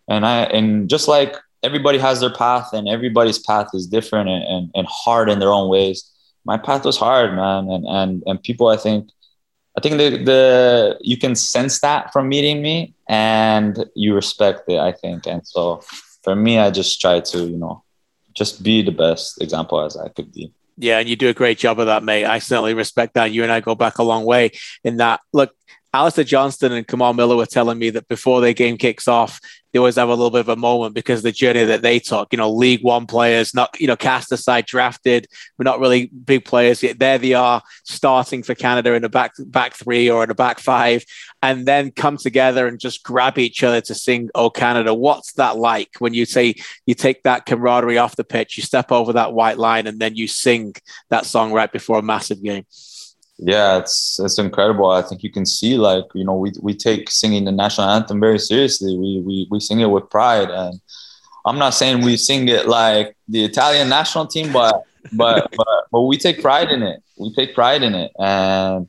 and 0.08 0.26
I 0.26 0.42
and 0.44 0.88
just 0.90 1.08
like 1.08 1.36
everybody 1.62 1.98
has 1.98 2.20
their 2.20 2.32
path, 2.32 2.72
and 2.72 2.88
everybody's 2.88 3.38
path 3.38 3.68
is 3.72 3.86
different 3.86 4.28
and, 4.28 4.44
and, 4.44 4.70
and 4.74 4.86
hard 4.88 5.30
in 5.30 5.38
their 5.38 5.50
own 5.50 5.68
ways. 5.68 6.10
My 6.44 6.58
path 6.58 6.84
was 6.84 6.98
hard, 6.98 7.34
man, 7.34 7.70
and 7.70 7.86
and 7.86 8.22
and 8.26 8.42
people, 8.42 8.68
I 8.68 8.76
think. 8.76 9.10
I 9.78 9.80
think 9.80 9.98
the, 9.98 10.24
the 10.24 10.98
you 11.00 11.16
can 11.16 11.36
sense 11.36 11.78
that 11.82 12.12
from 12.12 12.28
meeting 12.28 12.60
me 12.60 12.94
and 13.08 13.84
you 13.94 14.12
respect 14.12 14.62
it, 14.66 14.80
I 14.80 14.90
think. 14.90 15.28
And 15.28 15.46
so 15.46 15.84
for 16.24 16.34
me, 16.34 16.58
I 16.58 16.72
just 16.72 17.00
try 17.00 17.20
to, 17.20 17.38
you 17.46 17.56
know, 17.56 17.84
just 18.34 18.64
be 18.64 18.82
the 18.82 18.90
best 18.90 19.40
example 19.40 19.80
as 19.80 19.96
I 19.96 20.08
could 20.08 20.32
be. 20.32 20.52
Yeah, 20.78 20.98
and 20.98 21.08
you 21.08 21.14
do 21.14 21.28
a 21.28 21.32
great 21.34 21.58
job 21.58 21.78
of 21.78 21.86
that, 21.86 22.02
mate. 22.02 22.24
I 22.24 22.40
certainly 22.40 22.74
respect 22.74 23.14
that. 23.14 23.30
You 23.30 23.44
and 23.44 23.52
I 23.52 23.60
go 23.60 23.76
back 23.76 23.98
a 23.98 24.02
long 24.02 24.24
way 24.24 24.50
in 24.82 24.96
that. 24.96 25.20
Look, 25.32 25.54
Alistair 25.94 26.24
Johnston 26.24 26.72
and 26.72 26.86
Kamal 26.86 27.14
Miller 27.14 27.36
were 27.36 27.46
telling 27.46 27.78
me 27.78 27.90
that 27.90 28.08
before 28.08 28.40
their 28.40 28.54
game 28.54 28.78
kicks 28.78 29.06
off, 29.06 29.40
they 29.72 29.78
always 29.78 29.96
have 29.96 30.08
a 30.08 30.14
little 30.14 30.30
bit 30.30 30.40
of 30.40 30.48
a 30.48 30.56
moment 30.56 30.94
because 30.94 31.22
the 31.22 31.32
journey 31.32 31.64
that 31.64 31.82
they 31.82 31.98
took, 31.98 32.32
you 32.32 32.38
know, 32.38 32.50
League 32.50 32.82
One 32.82 33.06
players, 33.06 33.54
not, 33.54 33.78
you 33.80 33.86
know, 33.86 33.96
cast 33.96 34.32
aside 34.32 34.66
drafted, 34.66 35.26
we're 35.58 35.64
not 35.64 35.80
really 35.80 36.06
big 36.06 36.44
players. 36.44 36.82
Yet 36.82 36.98
there 36.98 37.18
they 37.18 37.34
are 37.34 37.62
starting 37.84 38.42
for 38.42 38.54
Canada 38.54 38.94
in 38.94 39.04
a 39.04 39.08
back 39.08 39.32
back 39.38 39.74
three 39.74 40.10
or 40.10 40.24
in 40.24 40.30
a 40.30 40.34
back 40.34 40.58
five, 40.58 41.04
and 41.42 41.66
then 41.66 41.90
come 41.90 42.16
together 42.16 42.66
and 42.66 42.80
just 42.80 43.02
grab 43.02 43.38
each 43.38 43.62
other 43.62 43.80
to 43.82 43.94
sing 43.94 44.30
Oh 44.34 44.50
Canada. 44.50 44.94
What's 44.94 45.32
that 45.34 45.56
like 45.56 45.90
when 45.98 46.14
you 46.14 46.24
say 46.24 46.54
you 46.86 46.94
take 46.94 47.22
that 47.24 47.46
camaraderie 47.46 47.98
off 47.98 48.16
the 48.16 48.24
pitch, 48.24 48.56
you 48.56 48.62
step 48.62 48.90
over 48.90 49.12
that 49.12 49.32
white 49.32 49.58
line, 49.58 49.86
and 49.86 50.00
then 50.00 50.16
you 50.16 50.28
sing 50.28 50.74
that 51.10 51.26
song 51.26 51.52
right 51.52 51.70
before 51.70 51.98
a 51.98 52.02
massive 52.02 52.42
game? 52.42 52.64
Yeah 53.38 53.78
it's 53.78 54.20
it's 54.20 54.38
incredible. 54.38 54.90
I 54.90 55.02
think 55.02 55.22
you 55.22 55.30
can 55.30 55.46
see 55.46 55.76
like 55.76 56.04
you 56.14 56.24
know 56.24 56.34
we, 56.34 56.52
we 56.60 56.74
take 56.74 57.10
singing 57.10 57.44
the 57.44 57.52
national 57.52 57.88
anthem 57.88 58.20
very 58.20 58.38
seriously. 58.38 58.96
We, 58.96 59.22
we 59.24 59.46
we 59.50 59.60
sing 59.60 59.80
it 59.80 59.86
with 59.90 60.10
pride. 60.10 60.50
And 60.50 60.80
i'm 61.46 61.56
not 61.56 61.70
saying 61.70 62.04
we 62.04 62.16
sing 62.16 62.48
it 62.48 62.66
like 62.66 63.16
the 63.28 63.44
italian 63.44 63.88
national 63.88 64.26
team 64.26 64.52
but 64.52 64.82
but 65.12 65.48
but, 65.56 65.84
but 65.90 66.02
we 66.02 66.16
take 66.16 66.42
pride 66.42 66.70
in 66.70 66.82
it. 66.82 67.02
We 67.16 67.32
take 67.34 67.54
pride 67.54 67.82
in 67.82 67.94
it. 67.94 68.12
And 68.18 68.88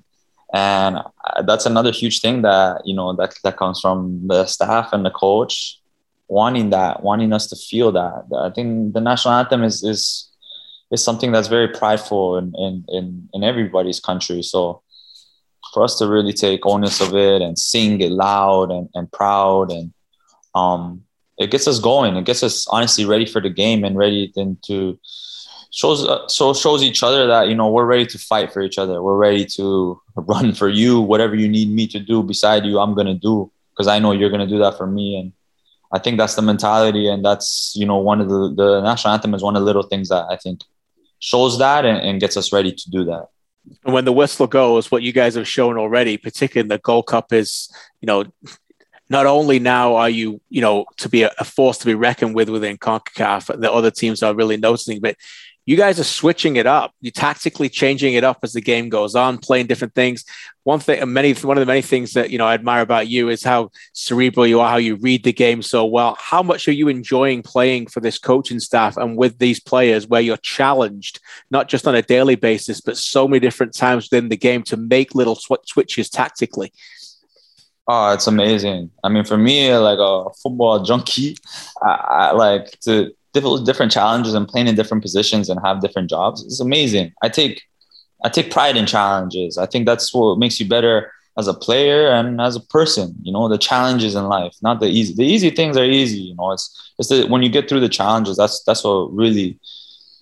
and 0.53 0.99
that's 1.45 1.65
another 1.65 1.91
huge 1.91 2.21
thing 2.21 2.41
that 2.41 2.81
you 2.85 2.95
know 2.95 3.13
that 3.15 3.35
that 3.43 3.57
comes 3.57 3.79
from 3.79 4.27
the 4.27 4.45
staff 4.45 4.93
and 4.93 5.05
the 5.05 5.11
coach 5.11 5.79
wanting 6.27 6.71
that 6.71 7.03
wanting 7.03 7.33
us 7.33 7.47
to 7.47 7.55
feel 7.55 7.91
that 7.91 8.23
i 8.37 8.49
think 8.49 8.93
the 8.93 9.01
national 9.01 9.33
anthem 9.33 9.63
is 9.63 9.83
is 9.83 10.28
is 10.91 11.03
something 11.03 11.31
that's 11.31 11.47
very 11.47 11.67
prideful 11.67 12.37
in, 12.37 12.53
in, 12.57 12.85
in, 12.89 13.29
in 13.33 13.43
everybody's 13.43 13.99
country. 13.99 14.41
So 14.41 14.81
for 15.73 15.83
us 15.83 15.97
to 15.99 16.07
really 16.07 16.33
take 16.33 16.65
onus 16.65 17.01
of 17.01 17.15
it 17.15 17.41
and 17.41 17.57
sing 17.57 18.01
it 18.01 18.11
loud 18.11 18.71
and, 18.71 18.89
and 18.95 19.11
proud 19.11 19.71
and 19.71 19.93
um, 20.55 21.03
it 21.37 21.51
gets 21.51 21.67
us 21.67 21.79
going. 21.79 22.15
It 22.17 22.25
gets 22.25 22.43
us 22.43 22.67
honestly 22.67 23.05
ready 23.05 23.25
for 23.25 23.41
the 23.41 23.49
game 23.49 23.83
and 23.83 23.97
ready 23.97 24.31
then 24.35 24.57
to 24.63 24.99
shows 25.71 26.05
uh, 26.05 26.27
so 26.27 26.53
shows 26.53 26.83
each 26.83 27.03
other 27.03 27.27
that 27.27 27.47
you 27.47 27.55
know 27.55 27.69
we're 27.69 27.85
ready 27.85 28.05
to 28.07 28.17
fight 28.17 28.51
for 28.51 28.61
each 28.61 28.77
other. 28.77 29.01
We're 29.01 29.17
ready 29.17 29.45
to 29.57 30.01
run 30.15 30.53
for 30.53 30.67
you. 30.67 30.99
Whatever 30.99 31.35
you 31.35 31.47
need 31.47 31.69
me 31.69 31.87
to 31.87 31.99
do 31.99 32.23
beside 32.23 32.65
you, 32.65 32.79
I'm 32.79 32.93
gonna 32.93 33.13
do 33.13 33.51
because 33.71 33.87
I 33.87 33.99
know 33.99 34.11
you're 34.11 34.29
gonna 34.29 34.47
do 34.47 34.59
that 34.59 34.77
for 34.77 34.87
me. 34.87 35.17
And 35.17 35.31
I 35.91 35.99
think 35.99 36.17
that's 36.17 36.35
the 36.35 36.41
mentality, 36.41 37.07
and 37.07 37.23
that's 37.23 37.73
you 37.75 37.85
know 37.85 37.97
one 37.97 38.19
of 38.21 38.29
the 38.29 38.53
the 38.53 38.81
national 38.81 39.13
anthem 39.13 39.33
is 39.33 39.41
one 39.41 39.55
of 39.55 39.61
the 39.61 39.65
little 39.65 39.83
things 39.83 40.09
that 40.09 40.25
I 40.29 40.35
think 40.35 40.61
shows 41.19 41.59
that 41.59 41.85
and, 41.85 41.97
and 41.97 42.19
gets 42.19 42.37
us 42.37 42.51
ready 42.51 42.71
to 42.71 42.89
do 42.89 43.05
that. 43.05 43.27
And 43.85 43.93
when 43.93 44.05
the 44.05 44.13
whistle 44.13 44.47
goes, 44.47 44.89
what 44.89 45.03
you 45.03 45.11
guys 45.11 45.35
have 45.35 45.47
shown 45.47 45.77
already, 45.77 46.17
particularly 46.17 46.65
in 46.65 46.69
the 46.69 46.79
Gold 46.79 47.07
Cup, 47.07 47.31
is 47.33 47.71
you 48.01 48.07
know 48.07 48.25
not 49.09 49.25
only 49.25 49.59
now 49.59 49.95
are 49.95 50.09
you, 50.09 50.39
you 50.49 50.61
know, 50.61 50.85
to 50.97 51.09
be 51.09 51.23
a, 51.23 51.31
force 51.43 51.79
to 51.79 51.85
be 51.85 51.95
reckoned 51.95 52.35
with 52.35 52.47
within 52.47 52.77
CONCACAF, 52.77 53.59
the 53.59 53.71
other 53.71 53.89
teams 53.89 54.21
are 54.21 54.35
really 54.35 54.57
noticing, 54.57 54.99
but 55.01 55.15
you 55.69 55.77
guys 55.77 55.99
are 55.99 56.03
switching 56.03 56.55
it 56.55 56.65
up. 56.65 56.95
You're 56.99 57.11
tactically 57.11 57.69
changing 57.69 58.15
it 58.15 58.23
up 58.23 58.39
as 58.41 58.53
the 58.53 58.59
game 58.59 58.89
goes 58.89 59.13
on, 59.13 59.37
playing 59.37 59.67
different 59.67 59.93
things. 59.93 60.25
One 60.63 60.79
thing, 60.79 61.13
many 61.13 61.33
one 61.33 61.57
of 61.57 61.61
the 61.61 61.67
many 61.67 61.83
things 61.83 62.13
that 62.13 62.31
you 62.31 62.39
know 62.39 62.47
I 62.47 62.55
admire 62.55 62.81
about 62.81 63.07
you 63.07 63.29
is 63.29 63.43
how 63.43 63.69
cerebral 63.93 64.47
you 64.47 64.61
are, 64.61 64.67
how 64.71 64.77
you 64.77 64.95
read 64.95 65.23
the 65.23 65.31
game 65.31 65.61
so 65.61 65.85
well. 65.85 66.17
How 66.19 66.41
much 66.41 66.67
are 66.67 66.71
you 66.71 66.87
enjoying 66.87 67.43
playing 67.43 67.85
for 67.85 67.99
this 67.99 68.17
coaching 68.17 68.59
staff 68.59 68.97
and 68.97 69.15
with 69.15 69.37
these 69.37 69.59
players, 69.59 70.07
where 70.07 70.21
you're 70.21 70.37
challenged 70.37 71.19
not 71.51 71.69
just 71.69 71.87
on 71.87 71.93
a 71.93 72.01
daily 72.01 72.35
basis, 72.35 72.81
but 72.81 72.97
so 72.97 73.27
many 73.27 73.39
different 73.39 73.75
times 73.75 74.09
within 74.09 74.29
the 74.29 74.37
game 74.37 74.63
to 74.63 74.75
make 74.75 75.13
little 75.13 75.35
sw- 75.35 75.67
switches 75.67 76.09
tactically? 76.09 76.73
Oh, 77.87 78.11
it's 78.11 78.25
amazing. 78.25 78.89
I 79.03 79.09
mean, 79.09 79.23
for 79.23 79.37
me, 79.37 79.75
like 79.75 79.99
a 79.99 80.33
football 80.41 80.81
junkie, 80.81 81.37
I, 81.83 81.91
I 81.91 82.31
like 82.31 82.79
to 82.81 83.13
different 83.33 83.65
different 83.65 83.91
challenges 83.91 84.33
and 84.33 84.47
playing 84.47 84.67
in 84.67 84.75
different 84.75 85.03
positions 85.03 85.49
and 85.49 85.59
have 85.63 85.81
different 85.81 86.09
jobs. 86.09 86.43
It's 86.45 86.59
amazing. 86.59 87.13
I 87.21 87.29
take 87.29 87.61
I 88.23 88.29
take 88.29 88.51
pride 88.51 88.75
in 88.75 88.85
challenges. 88.85 89.57
I 89.57 89.65
think 89.65 89.85
that's 89.85 90.13
what 90.13 90.37
makes 90.37 90.59
you 90.59 90.67
better 90.67 91.11
as 91.37 91.47
a 91.47 91.53
player 91.53 92.09
and 92.09 92.41
as 92.41 92.55
a 92.55 92.59
person. 92.59 93.15
You 93.23 93.31
know, 93.31 93.47
the 93.47 93.57
challenges 93.57 94.15
in 94.15 94.25
life, 94.25 94.53
not 94.61 94.79
the 94.79 94.87
easy. 94.87 95.13
The 95.13 95.25
easy 95.25 95.49
things 95.49 95.77
are 95.77 95.85
easy. 95.85 96.19
You 96.19 96.35
know, 96.35 96.51
it's 96.51 96.93
it's 96.99 97.09
the, 97.09 97.25
when 97.27 97.41
you 97.41 97.49
get 97.49 97.69
through 97.69 97.79
the 97.79 97.89
challenges. 97.89 98.37
That's 98.37 98.63
that's 98.63 98.83
what 98.83 99.13
really 99.13 99.57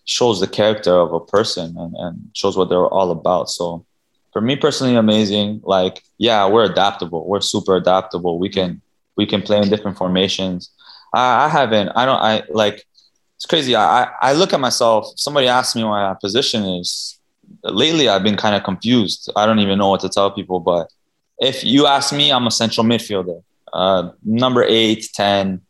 shows 0.05 0.39
the 0.39 0.47
character 0.47 0.93
of 0.93 1.11
a 1.11 1.19
person 1.19 1.75
and, 1.77 1.93
and 1.97 2.29
shows 2.33 2.55
what 2.55 2.69
they're 2.69 2.87
all 2.87 3.11
about. 3.11 3.49
So 3.49 3.85
for 4.31 4.41
me 4.41 4.55
personally, 4.55 4.95
amazing. 4.95 5.61
Like, 5.63 6.03
yeah, 6.17 6.47
we're 6.47 6.65
adaptable. 6.65 7.27
We're 7.27 7.41
super 7.41 7.75
adaptable. 7.75 8.37
We 8.37 8.49
can 8.49 8.81
we 9.15 9.25
can 9.25 9.41
play 9.41 9.57
in 9.57 9.69
different 9.69 9.97
formations. 9.97 10.71
I, 11.13 11.45
I 11.45 11.49
haven't. 11.49 11.89
I 11.95 12.05
don't. 12.05 12.21
I 12.21 12.43
like 12.49 12.85
it's 13.37 13.45
crazy. 13.45 13.75
I, 13.75 14.09
I 14.19 14.33
look 14.33 14.51
at 14.51 14.59
myself. 14.59 15.13
Somebody 15.15 15.47
asked 15.47 15.75
me 15.75 15.83
what 15.83 15.91
my 15.91 16.15
position 16.19 16.63
is. 16.63 17.19
Lately, 17.63 18.09
I've 18.09 18.23
been 18.23 18.35
kind 18.35 18.55
of 18.55 18.63
confused. 18.63 19.29
I 19.35 19.45
don't 19.45 19.59
even 19.59 19.77
know 19.77 19.89
what 19.89 20.01
to 20.01 20.09
tell 20.09 20.31
people. 20.31 20.59
But 20.59 20.91
if 21.37 21.63
you 21.63 21.85
ask 21.85 22.11
me, 22.11 22.31
I'm 22.31 22.47
a 22.47 22.51
central 22.51 22.83
midfielder, 22.83 23.43
uh, 23.73 24.09
number 24.23 24.63
eight, 24.63 25.09
10. 25.13 25.61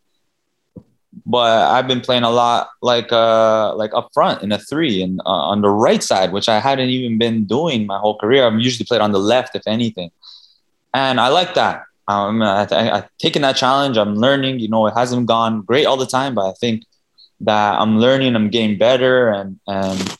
But 1.25 1.69
I've 1.69 1.89
been 1.89 1.99
playing 1.99 2.23
a 2.23 2.29
lot 2.29 2.69
like 2.81 3.11
uh, 3.11 3.75
like 3.75 3.93
up 3.93 4.11
front 4.13 4.43
in 4.43 4.53
a 4.53 4.59
three 4.59 5.01
and 5.01 5.19
uh, 5.25 5.49
on 5.51 5.61
the 5.61 5.69
right 5.69 6.01
side, 6.01 6.31
which 6.31 6.47
I 6.47 6.59
hadn't 6.59 6.87
even 6.87 7.17
been 7.17 7.43
doing 7.43 7.85
my 7.85 7.97
whole 7.97 8.17
career. 8.17 8.45
I'm 8.45 8.59
usually 8.59 8.85
played 8.85 9.01
on 9.01 9.11
the 9.11 9.19
left, 9.19 9.55
if 9.55 9.63
anything. 9.67 10.11
And 10.93 11.19
I 11.19 11.27
like 11.27 11.53
that. 11.55 11.83
Um, 12.07 12.41
I, 12.41 12.65
I, 12.71 12.97
I've 12.97 13.17
taken 13.17 13.41
that 13.41 13.57
challenge. 13.57 13.97
I'm 13.97 14.15
learning. 14.15 14.59
You 14.59 14.69
know, 14.69 14.87
it 14.87 14.93
hasn't 14.93 15.25
gone 15.25 15.63
great 15.63 15.85
all 15.85 15.97
the 15.97 16.07
time, 16.07 16.33
but 16.33 16.49
I 16.49 16.53
think– 16.53 16.85
that 17.41 17.79
I'm 17.79 17.99
learning, 17.99 18.35
I'm 18.35 18.49
getting 18.49 18.77
better, 18.77 19.29
and 19.29 19.59
and 19.67 20.17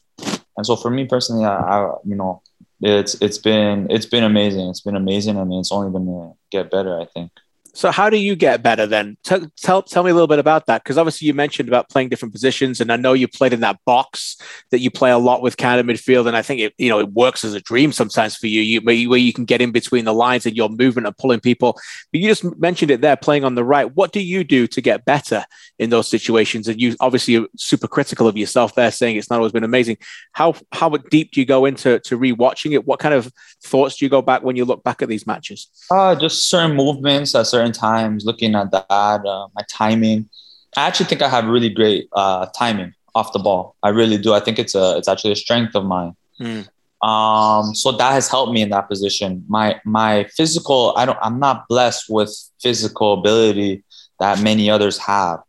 and 0.58 0.66
so 0.66 0.76
for 0.76 0.90
me 0.90 1.06
personally, 1.06 1.46
I, 1.46 1.56
I 1.56 1.94
you 2.06 2.16
know 2.16 2.42
it's 2.82 3.16
it's 3.22 3.38
been 3.38 3.88
it's 3.90 4.06
been 4.06 4.24
amazing. 4.24 4.70
It's 4.70 4.82
been 4.82 4.96
amazing. 4.96 5.38
I 5.38 5.44
mean, 5.44 5.60
it's 5.60 5.72
only 5.72 5.92
going 5.92 6.06
to 6.06 6.34
get 6.52 6.72
better. 6.72 7.00
I 7.00 7.06
think. 7.06 7.32
So 7.78 7.92
how 7.92 8.10
do 8.10 8.18
you 8.18 8.36
get 8.36 8.64
better 8.64 8.88
then? 8.88 9.18
Tell 9.24 9.52
tell, 9.56 9.84
tell 9.84 10.04
me 10.04 10.10
a 10.10 10.14
little 10.16 10.28
bit 10.28 10.40
about 10.40 10.66
that 10.66 10.84
because 10.84 10.98
obviously 10.98 11.28
you 11.28 11.36
mentioned 11.36 11.70
about 11.70 11.90
playing 11.90 12.10
different 12.10 12.34
positions, 12.34 12.82
and 12.82 12.92
I 12.92 12.96
know 12.96 13.14
you 13.14 13.28
played 13.28 13.54
in 13.54 13.60
that 13.60 13.78
box 13.86 14.36
that 14.72 14.80
you 14.80 14.90
play 14.90 15.12
a 15.12 15.20
lot 15.20 15.44
with 15.44 15.58
Canada 15.58 15.88
midfield, 15.88 16.26
and 16.28 16.36
I 16.36 16.42
think 16.42 16.60
it 16.60 16.74
you 16.80 16.90
know 16.90 17.00
it 17.00 17.12
works 17.12 17.46
as 17.46 17.54
a 17.54 17.62
dream 17.62 17.92
sometimes 17.92 18.36
for 18.36 18.48
you, 18.48 18.62
you 18.62 18.82
where, 18.82 19.20
you 19.20 19.32
can 19.32 19.46
get 19.46 19.62
in 19.62 19.72
between 19.72 20.06
the 20.06 20.14
lines 20.14 20.48
and 20.48 20.58
your 20.58 20.70
movement 20.70 21.06
and 21.06 21.16
pulling 21.20 21.40
people. 21.40 21.74
But 22.12 22.20
you 22.20 22.28
just 22.28 22.44
mentioned 22.58 22.90
it 22.90 23.02
there, 23.02 23.16
playing 23.16 23.44
on 23.44 23.54
the 23.54 23.64
right. 23.64 23.96
What 23.96 24.12
do 24.12 24.22
you 24.22 24.44
do 24.44 24.66
to 24.66 24.82
get 24.82 25.06
better 25.06 25.46
in 25.78 25.92
those 25.92 26.08
situations? 26.08 26.68
And 26.68 26.82
you 26.82 26.96
obviously 27.00 27.36
are 27.36 27.46
super 27.58 27.88
critical 27.88 28.28
of 28.28 28.36
yourself 28.36 28.74
there, 28.74 28.92
saying 28.92 29.18
it's 29.18 29.30
not 29.30 29.38
always 29.38 29.52
been 29.52 29.64
amazing. 29.64 29.98
How 30.32 30.56
how 30.72 30.90
deep 30.90 31.30
do 31.32 31.40
you 31.40 31.46
go 31.46 31.66
into 31.66 32.00
to 32.00 32.18
rewatching 32.18 32.72
it? 32.72 32.88
What 32.88 33.00
kind 33.00 33.14
of 33.14 33.32
thoughts 33.62 33.98
do 33.98 34.06
you 34.06 34.10
go 34.10 34.24
back 34.24 34.42
when 34.42 34.56
you 34.56 34.66
look 34.66 34.84
back 34.84 35.04
at 35.04 35.10
these 35.10 35.28
matches? 35.28 35.70
Uh, 35.92 36.16
just 36.16 36.50
certain 36.50 36.76
movements 36.76 37.36
certain 37.67 37.67
certain 37.68 37.80
times, 37.80 38.26
looking 38.26 38.56
at 38.56 38.72
that, 38.72 39.26
uh, 39.26 39.48
my 39.56 39.64
timing. 39.70 40.30
I 40.76 40.88
actually 40.88 41.08
think 41.08 41.22
I 41.22 41.30
have 41.30 41.46
really 41.46 41.70
great 41.70 42.08
uh, 42.14 42.48
timing 42.58 42.94
off 43.16 43.34
the 43.34 43.40
ball. 43.40 43.76
I 43.84 43.90
really 43.90 44.18
do. 44.18 44.34
I 44.34 44.40
think 44.40 44.60
it's 44.60 44.76
a 44.76 44.98
it's 44.98 45.08
actually 45.08 45.32
a 45.32 45.36
strength 45.36 45.76
of 45.76 45.86
mine. 45.86 46.16
Mm. 46.40 46.68
Um, 47.02 47.76
so 47.76 47.92
that 47.92 48.12
has 48.14 48.28
helped 48.30 48.54
me 48.54 48.62
in 48.62 48.70
that 48.70 48.88
position. 48.90 49.44
My 49.48 49.80
my 49.86 50.26
physical, 50.36 50.94
I 50.98 51.06
don't, 51.06 51.20
I'm 51.22 51.40
not 51.40 51.68
blessed 51.68 52.06
with 52.10 52.32
physical 52.62 53.14
ability 53.14 53.84
that 54.20 54.42
many 54.42 54.70
others 54.70 54.98
have. 55.00 55.40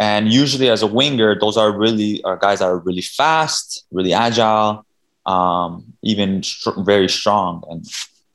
And 0.00 0.32
usually, 0.32 0.70
as 0.70 0.82
a 0.82 0.86
winger, 0.86 1.38
those 1.38 1.56
are 1.56 1.76
really 1.76 2.22
are 2.24 2.36
guys 2.36 2.60
that 2.60 2.66
are 2.66 2.78
really 2.78 3.02
fast, 3.02 3.84
really 3.90 4.12
agile, 4.12 4.86
um, 5.26 5.84
even 6.02 6.42
str- 6.42 6.80
very 6.82 7.08
strong. 7.08 7.62
And 7.70 7.84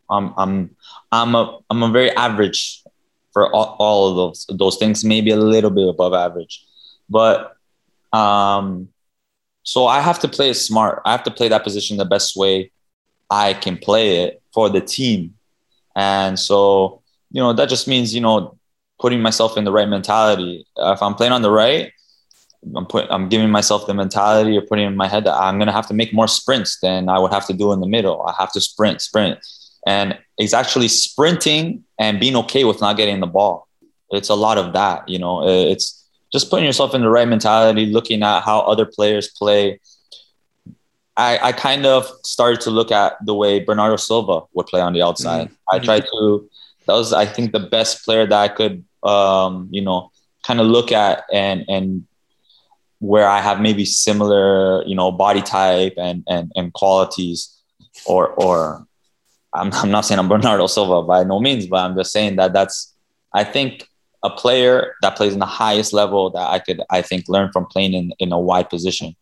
I'm 0.10 0.34
I'm 0.38 0.75
I'm 1.12 1.36
a 1.36 1.60
I'm 1.70 1.84
a 1.84 1.91
very 1.91 2.12
average 2.12 2.83
for 3.34 3.54
all, 3.54 3.75
all 3.80 4.10
of 4.10 4.16
those 4.16 4.46
those 4.58 4.78
things, 4.78 5.04
maybe 5.04 5.32
a 5.32 5.36
little 5.38 5.72
bit 5.72 5.88
above 5.88 6.13
average. 6.13 6.63
But 7.10 7.58
um, 8.13 8.90
so 9.63 9.88
I 9.88 10.00
have 10.00 10.20
to 10.20 10.28
play 10.28 10.54
smart. 10.54 11.02
I 11.06 11.12
have 11.12 11.24
to 11.24 11.32
play 11.32 11.48
that 11.50 11.63
position 11.63 11.98
the 11.98 12.06
best 12.06 12.36
way 12.36 12.72
I 13.30 13.54
can 13.54 13.78
play 13.78 14.24
it 14.24 14.42
for 14.54 14.70
the 14.70 14.82
team. 14.82 15.34
And 15.96 16.40
so, 16.40 17.02
you 17.32 17.42
know, 17.42 17.54
that 17.54 17.70
just 17.70 17.88
means, 17.88 18.13
you 18.13 18.22
know, 18.22 18.58
putting 19.00 19.22
myself 19.22 19.58
in 19.58 19.63
the 19.63 19.72
right 19.72 19.90
mentality. 19.90 20.66
If 20.78 21.02
I'm 21.02 21.16
playing 21.16 21.34
on 21.34 21.42
the 21.42 21.52
right, 21.52 21.92
I'm 22.75 22.86
put, 22.86 23.08
I'm 23.10 23.30
giving 23.30 23.50
myself 23.50 23.88
the 23.88 23.94
mentality 23.94 24.58
or 24.58 24.62
putting 24.62 24.86
in 24.86 24.96
my 24.96 25.08
head 25.08 25.25
that 25.25 25.34
I'm 25.34 25.60
gonna 25.60 25.72
have 25.72 25.88
to 25.88 25.94
make 25.94 26.13
more 26.13 26.28
sprints 26.28 26.80
than 26.80 27.10
I 27.10 27.20
would 27.20 27.34
have 27.34 27.48
to 27.48 27.54
do 27.54 27.72
in 27.72 27.80
the 27.80 27.88
middle. 27.88 28.24
I 28.24 28.34
have 28.40 28.52
to 28.54 28.62
sprint, 28.62 29.02
sprint. 29.02 29.40
And 29.86 30.18
it's 30.38 30.54
actually 30.54 30.88
sprinting 30.88 31.84
and 32.00 32.20
being 32.20 32.36
okay 32.38 32.63
with 32.63 32.82
not 32.82 32.98
getting 32.98 33.20
the 33.20 33.28
ball. 33.28 33.68
It's 34.12 34.30
a 34.30 34.36
lot 34.36 34.58
of 34.58 34.74
that, 34.74 35.08
you 35.10 35.20
know. 35.20 35.48
It's 35.48 36.08
just 36.32 36.50
putting 36.50 36.66
yourself 36.66 36.94
in 36.94 37.02
the 37.02 37.10
right 37.10 37.28
mentality, 37.28 37.88
looking 37.88 38.24
at 38.24 38.42
how 38.42 38.62
other 38.62 38.86
players 38.86 39.28
play. 39.28 39.80
I, 41.16 41.38
I 41.50 41.52
kind 41.52 41.86
of 41.86 42.10
started 42.24 42.62
to 42.62 42.72
look 42.72 42.92
at 42.92 43.13
the 43.25 43.36
way 43.36 43.60
Bernardo 43.60 43.98
Silva 43.98 44.42
would 44.54 44.68
play 44.68 44.82
on 44.82 44.94
the 44.94 45.02
outside. 45.02 45.48
Mm-hmm. 45.48 45.75
I 45.75 45.80
tried 45.80 46.06
to. 46.12 46.50
That 46.86 46.94
was, 46.94 47.13
I 47.13 47.25
think, 47.25 47.52
the 47.52 47.60
best 47.60 48.04
player 48.04 48.25
that 48.25 48.42
I 48.42 48.48
could, 48.48 48.84
um, 49.04 49.68
you 49.72 49.82
know, 49.82 50.12
kind 50.46 50.60
of 50.60 50.68
look 50.68 50.92
at 50.92 51.24
and 51.32 51.66
and 51.68 52.06
where 53.00 53.28
I 53.28 53.42
have 53.42 53.62
maybe 53.62 53.86
similar, 53.86 54.84
you 54.86 54.96
know, 54.96 55.12
body 55.12 55.42
type 55.42 55.94
and 55.98 56.24
and 56.28 56.52
and 56.56 56.74
qualities, 56.74 57.56
or 58.06 58.30
or 58.30 58.88
I'm, 59.53 59.72
I'm 59.74 59.91
not 59.91 60.01
saying 60.01 60.19
I'm 60.19 60.29
Bernardo 60.29 60.67
Silva 60.67 61.03
by 61.03 61.24
no 61.24 61.39
means, 61.39 61.67
but 61.67 61.77
I'm 61.77 61.95
just 61.95 62.12
saying 62.12 62.38
that 62.38 62.53
that's, 62.53 62.93
I 63.33 63.43
think, 63.43 63.88
a 64.24 64.29
player 64.29 64.95
that 65.01 65.15
plays 65.15 65.33
in 65.33 65.39
the 65.39 65.45
highest 65.45 65.93
level 65.93 66.29
that 66.31 66.50
I 66.50 66.60
could, 66.60 66.81
I 66.89 67.01
think, 67.01 67.25
learn 67.27 67.51
from 67.51 67.65
playing 67.65 67.93
in, 67.93 68.13
in 68.19 68.31
a 68.31 68.39
wide 68.39 68.69
position. 68.69 69.15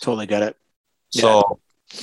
Totally 0.00 0.26
get 0.26 0.42
it. 0.42 0.56
So, 1.10 1.60
yeah. 1.90 2.00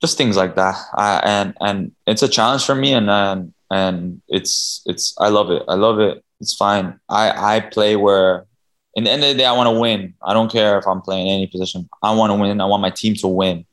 just 0.00 0.16
things 0.18 0.36
like 0.36 0.56
that, 0.56 0.76
I, 0.94 1.20
and 1.24 1.54
and 1.60 1.92
it's 2.06 2.22
a 2.22 2.28
challenge 2.28 2.64
for 2.64 2.74
me, 2.74 2.92
and 2.92 3.08
and 3.10 3.54
and 3.70 4.20
it's 4.28 4.82
it's 4.86 5.14
I 5.18 5.28
love 5.28 5.50
it. 5.50 5.62
I 5.68 5.74
love 5.74 6.00
it. 6.00 6.22
It's 6.40 6.54
fine. 6.54 6.98
I 7.08 7.56
I 7.56 7.60
play 7.60 7.96
where, 7.96 8.46
in 8.94 9.04
the 9.04 9.10
end 9.10 9.22
of 9.22 9.30
the 9.30 9.34
day, 9.36 9.44
I 9.44 9.52
want 9.52 9.68
to 9.68 9.78
win. 9.80 10.14
I 10.22 10.34
don't 10.34 10.50
care 10.50 10.78
if 10.78 10.86
I'm 10.86 11.00
playing 11.00 11.28
any 11.28 11.46
position. 11.46 11.88
I 12.02 12.14
want 12.14 12.30
to 12.30 12.34
win. 12.34 12.60
I 12.60 12.66
want 12.66 12.82
my 12.82 12.90
team 12.90 13.14
to 13.16 13.28
win. 13.28 13.64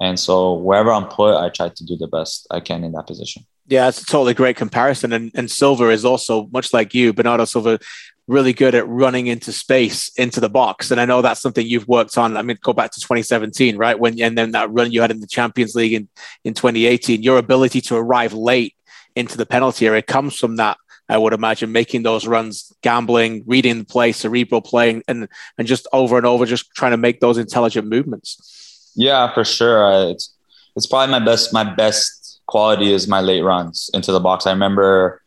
And 0.00 0.18
so 0.18 0.54
wherever 0.54 0.92
I'm 0.92 1.06
put, 1.06 1.36
I 1.36 1.48
try 1.48 1.68
to 1.68 1.84
do 1.84 1.96
the 1.96 2.06
best 2.06 2.46
I 2.50 2.60
can 2.60 2.84
in 2.84 2.92
that 2.92 3.06
position. 3.06 3.44
Yeah, 3.66 3.88
it's 3.88 4.00
a 4.00 4.06
totally 4.06 4.34
great 4.34 4.56
comparison. 4.56 5.12
And, 5.12 5.30
and 5.34 5.50
Silva 5.50 5.90
is 5.90 6.04
also 6.04 6.46
much 6.52 6.72
like 6.72 6.94
you, 6.94 7.12
Bernardo 7.12 7.44
Silva, 7.44 7.78
really 8.26 8.52
good 8.52 8.74
at 8.74 8.86
running 8.86 9.26
into 9.26 9.52
space 9.52 10.10
into 10.16 10.38
the 10.38 10.48
box. 10.48 10.90
And 10.90 11.00
I 11.00 11.06
know 11.06 11.20
that's 11.20 11.40
something 11.40 11.66
you've 11.66 11.88
worked 11.88 12.16
on. 12.16 12.36
I 12.36 12.42
mean, 12.42 12.58
go 12.62 12.72
back 12.72 12.92
to 12.92 13.00
2017, 13.00 13.76
right? 13.76 13.98
When 13.98 14.20
and 14.20 14.38
then 14.38 14.52
that 14.52 14.70
run 14.70 14.92
you 14.92 15.00
had 15.00 15.10
in 15.10 15.20
the 15.20 15.26
Champions 15.26 15.74
League 15.74 15.94
in, 15.94 16.08
in 16.44 16.54
2018, 16.54 17.22
your 17.22 17.38
ability 17.38 17.80
to 17.82 17.96
arrive 17.96 18.32
late 18.32 18.74
into 19.16 19.36
the 19.36 19.46
penalty 19.46 19.86
area 19.86 20.02
comes 20.02 20.36
from 20.38 20.56
that. 20.56 20.76
I 21.10 21.16
would 21.16 21.32
imagine 21.32 21.72
making 21.72 22.02
those 22.02 22.26
runs, 22.26 22.70
gambling, 22.82 23.44
reading 23.46 23.78
the 23.78 23.84
play, 23.86 24.12
cerebral 24.12 24.60
playing, 24.60 25.02
and 25.08 25.26
and 25.56 25.66
just 25.66 25.86
over 25.90 26.18
and 26.18 26.26
over, 26.26 26.44
just 26.44 26.70
trying 26.74 26.90
to 26.90 26.98
make 26.98 27.20
those 27.20 27.38
intelligent 27.38 27.88
movements. 27.88 28.67
Yeah, 28.98 29.32
for 29.32 29.44
sure. 29.44 30.10
It's 30.10 30.34
it's 30.74 30.86
probably 30.86 31.12
my 31.12 31.24
best 31.24 31.52
my 31.52 31.62
best 31.62 32.40
quality 32.46 32.92
is 32.92 33.06
my 33.06 33.20
late 33.20 33.42
runs 33.42 33.90
into 33.94 34.10
the 34.10 34.18
box. 34.18 34.44
I 34.44 34.50
remember 34.50 35.22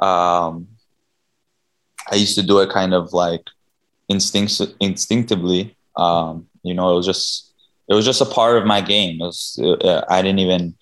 um, 0.00 0.68
I 2.08 2.14
used 2.14 2.36
to 2.36 2.42
do 2.44 2.60
it 2.60 2.70
kind 2.70 2.94
of 2.94 3.12
like 3.12 3.42
instinct 4.08 4.62
instinctively. 4.78 5.76
Um, 5.96 6.46
you 6.62 6.72
know, 6.72 6.92
it 6.92 6.94
was 6.94 7.06
just 7.06 7.52
it 7.88 7.94
was 7.94 8.04
just 8.04 8.20
a 8.20 8.26
part 8.26 8.56
of 8.56 8.64
my 8.64 8.80
game. 8.80 9.20
It 9.20 9.24
was 9.24 9.58
uh, 9.60 10.04
I 10.08 10.22
didn't 10.22 10.38
even 10.38 10.76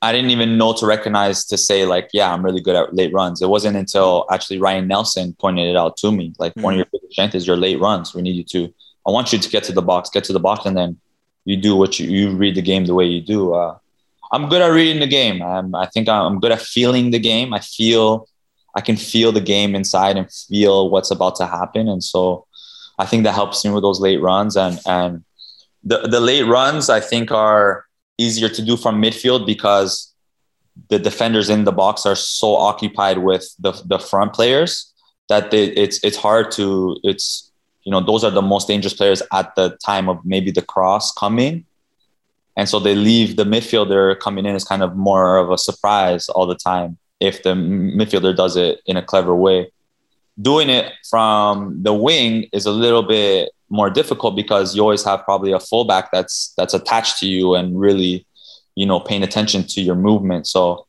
I 0.00 0.12
didn't 0.12 0.30
even 0.30 0.56
know 0.56 0.72
to 0.72 0.86
recognize 0.86 1.44
to 1.44 1.58
say 1.58 1.84
like, 1.84 2.08
yeah, 2.14 2.32
I'm 2.32 2.42
really 2.42 2.62
good 2.62 2.74
at 2.74 2.94
late 2.94 3.12
runs. 3.12 3.42
It 3.42 3.50
wasn't 3.50 3.76
until 3.76 4.24
actually 4.32 4.60
Ryan 4.60 4.88
Nelsen 4.88 5.34
pointed 5.34 5.68
it 5.68 5.76
out 5.76 5.98
to 5.98 6.10
me, 6.10 6.32
like 6.38 6.52
mm-hmm. 6.52 6.62
one 6.62 6.72
of 6.72 6.78
your 6.78 6.86
biggest 6.90 7.12
strengths 7.12 7.34
is 7.34 7.46
your 7.46 7.58
late 7.58 7.78
runs. 7.80 8.14
We 8.14 8.22
need 8.22 8.36
you 8.36 8.44
to. 8.44 8.74
I 9.06 9.10
want 9.10 9.32
you 9.32 9.38
to 9.38 9.48
get 9.48 9.64
to 9.64 9.72
the 9.72 9.82
box, 9.82 10.10
get 10.10 10.24
to 10.24 10.32
the 10.32 10.40
box, 10.40 10.64
and 10.66 10.76
then 10.76 10.98
you 11.44 11.56
do 11.56 11.76
what 11.76 11.98
you 11.98 12.08
you 12.08 12.36
read 12.36 12.54
the 12.54 12.62
game 12.62 12.84
the 12.86 12.94
way 12.94 13.06
you 13.06 13.20
do. 13.20 13.54
Uh, 13.54 13.76
I'm 14.32 14.48
good 14.48 14.62
at 14.62 14.68
reading 14.68 15.00
the 15.00 15.06
game. 15.06 15.42
I'm, 15.42 15.74
I 15.74 15.86
think 15.86 16.08
I'm 16.08 16.40
good 16.40 16.52
at 16.52 16.62
feeling 16.62 17.10
the 17.10 17.18
game. 17.18 17.52
I 17.52 17.60
feel 17.60 18.28
I 18.74 18.80
can 18.80 18.96
feel 18.96 19.32
the 19.32 19.40
game 19.40 19.74
inside 19.74 20.16
and 20.16 20.30
feel 20.32 20.88
what's 20.88 21.10
about 21.10 21.36
to 21.36 21.46
happen, 21.46 21.88
and 21.88 22.02
so 22.02 22.46
I 22.98 23.06
think 23.06 23.24
that 23.24 23.34
helps 23.34 23.64
me 23.64 23.70
with 23.70 23.82
those 23.82 24.00
late 24.00 24.20
runs 24.20 24.56
and 24.56 24.78
and 24.86 25.24
the 25.84 25.98
the 26.08 26.20
late 26.20 26.46
runs 26.46 26.88
I 26.88 27.00
think 27.00 27.30
are 27.30 27.86
easier 28.18 28.48
to 28.48 28.62
do 28.62 28.76
from 28.76 29.02
midfield 29.02 29.46
because 29.46 30.12
the 30.88 30.98
defenders 30.98 31.50
in 31.50 31.64
the 31.64 31.72
box 31.72 32.06
are 32.06 32.14
so 32.14 32.56
occupied 32.56 33.18
with 33.18 33.54
the, 33.58 33.72
the 33.84 33.98
front 33.98 34.32
players 34.32 34.92
that 35.28 35.50
they, 35.50 35.64
it's 35.64 36.02
it's 36.02 36.16
hard 36.16 36.50
to 36.52 36.96
it's 37.02 37.51
you 37.84 37.92
know 37.92 38.00
those 38.00 38.24
are 38.24 38.30
the 38.30 38.42
most 38.42 38.68
dangerous 38.68 38.94
players 38.94 39.22
at 39.32 39.54
the 39.56 39.76
time 39.84 40.08
of 40.08 40.24
maybe 40.24 40.50
the 40.50 40.62
cross 40.62 41.12
coming 41.12 41.64
and 42.56 42.68
so 42.68 42.78
they 42.78 42.94
leave 42.94 43.36
the 43.36 43.44
midfielder 43.44 44.18
coming 44.18 44.44
in 44.44 44.54
as 44.54 44.64
kind 44.64 44.82
of 44.82 44.96
more 44.96 45.38
of 45.38 45.50
a 45.50 45.58
surprise 45.58 46.28
all 46.28 46.46
the 46.46 46.54
time 46.54 46.98
if 47.20 47.42
the 47.42 47.50
midfielder 47.50 48.36
does 48.36 48.56
it 48.56 48.80
in 48.86 48.96
a 48.96 49.02
clever 49.02 49.34
way 49.34 49.70
doing 50.40 50.70
it 50.70 50.92
from 51.08 51.82
the 51.82 51.92
wing 51.92 52.48
is 52.52 52.66
a 52.66 52.70
little 52.70 53.02
bit 53.02 53.50
more 53.72 53.88
difficult 53.88 54.36
because 54.36 54.76
you 54.76 54.82
always 54.82 55.02
have 55.02 55.24
probably 55.24 55.50
a 55.50 55.58
fullback 55.58 56.10
that's 56.12 56.52
that's 56.56 56.74
attached 56.74 57.18
to 57.18 57.26
you 57.26 57.54
and 57.54 57.80
really, 57.80 58.26
you 58.74 58.86
know, 58.86 59.00
paying 59.00 59.22
attention 59.22 59.66
to 59.66 59.80
your 59.80 59.94
movement. 59.96 60.46
So 60.46 60.86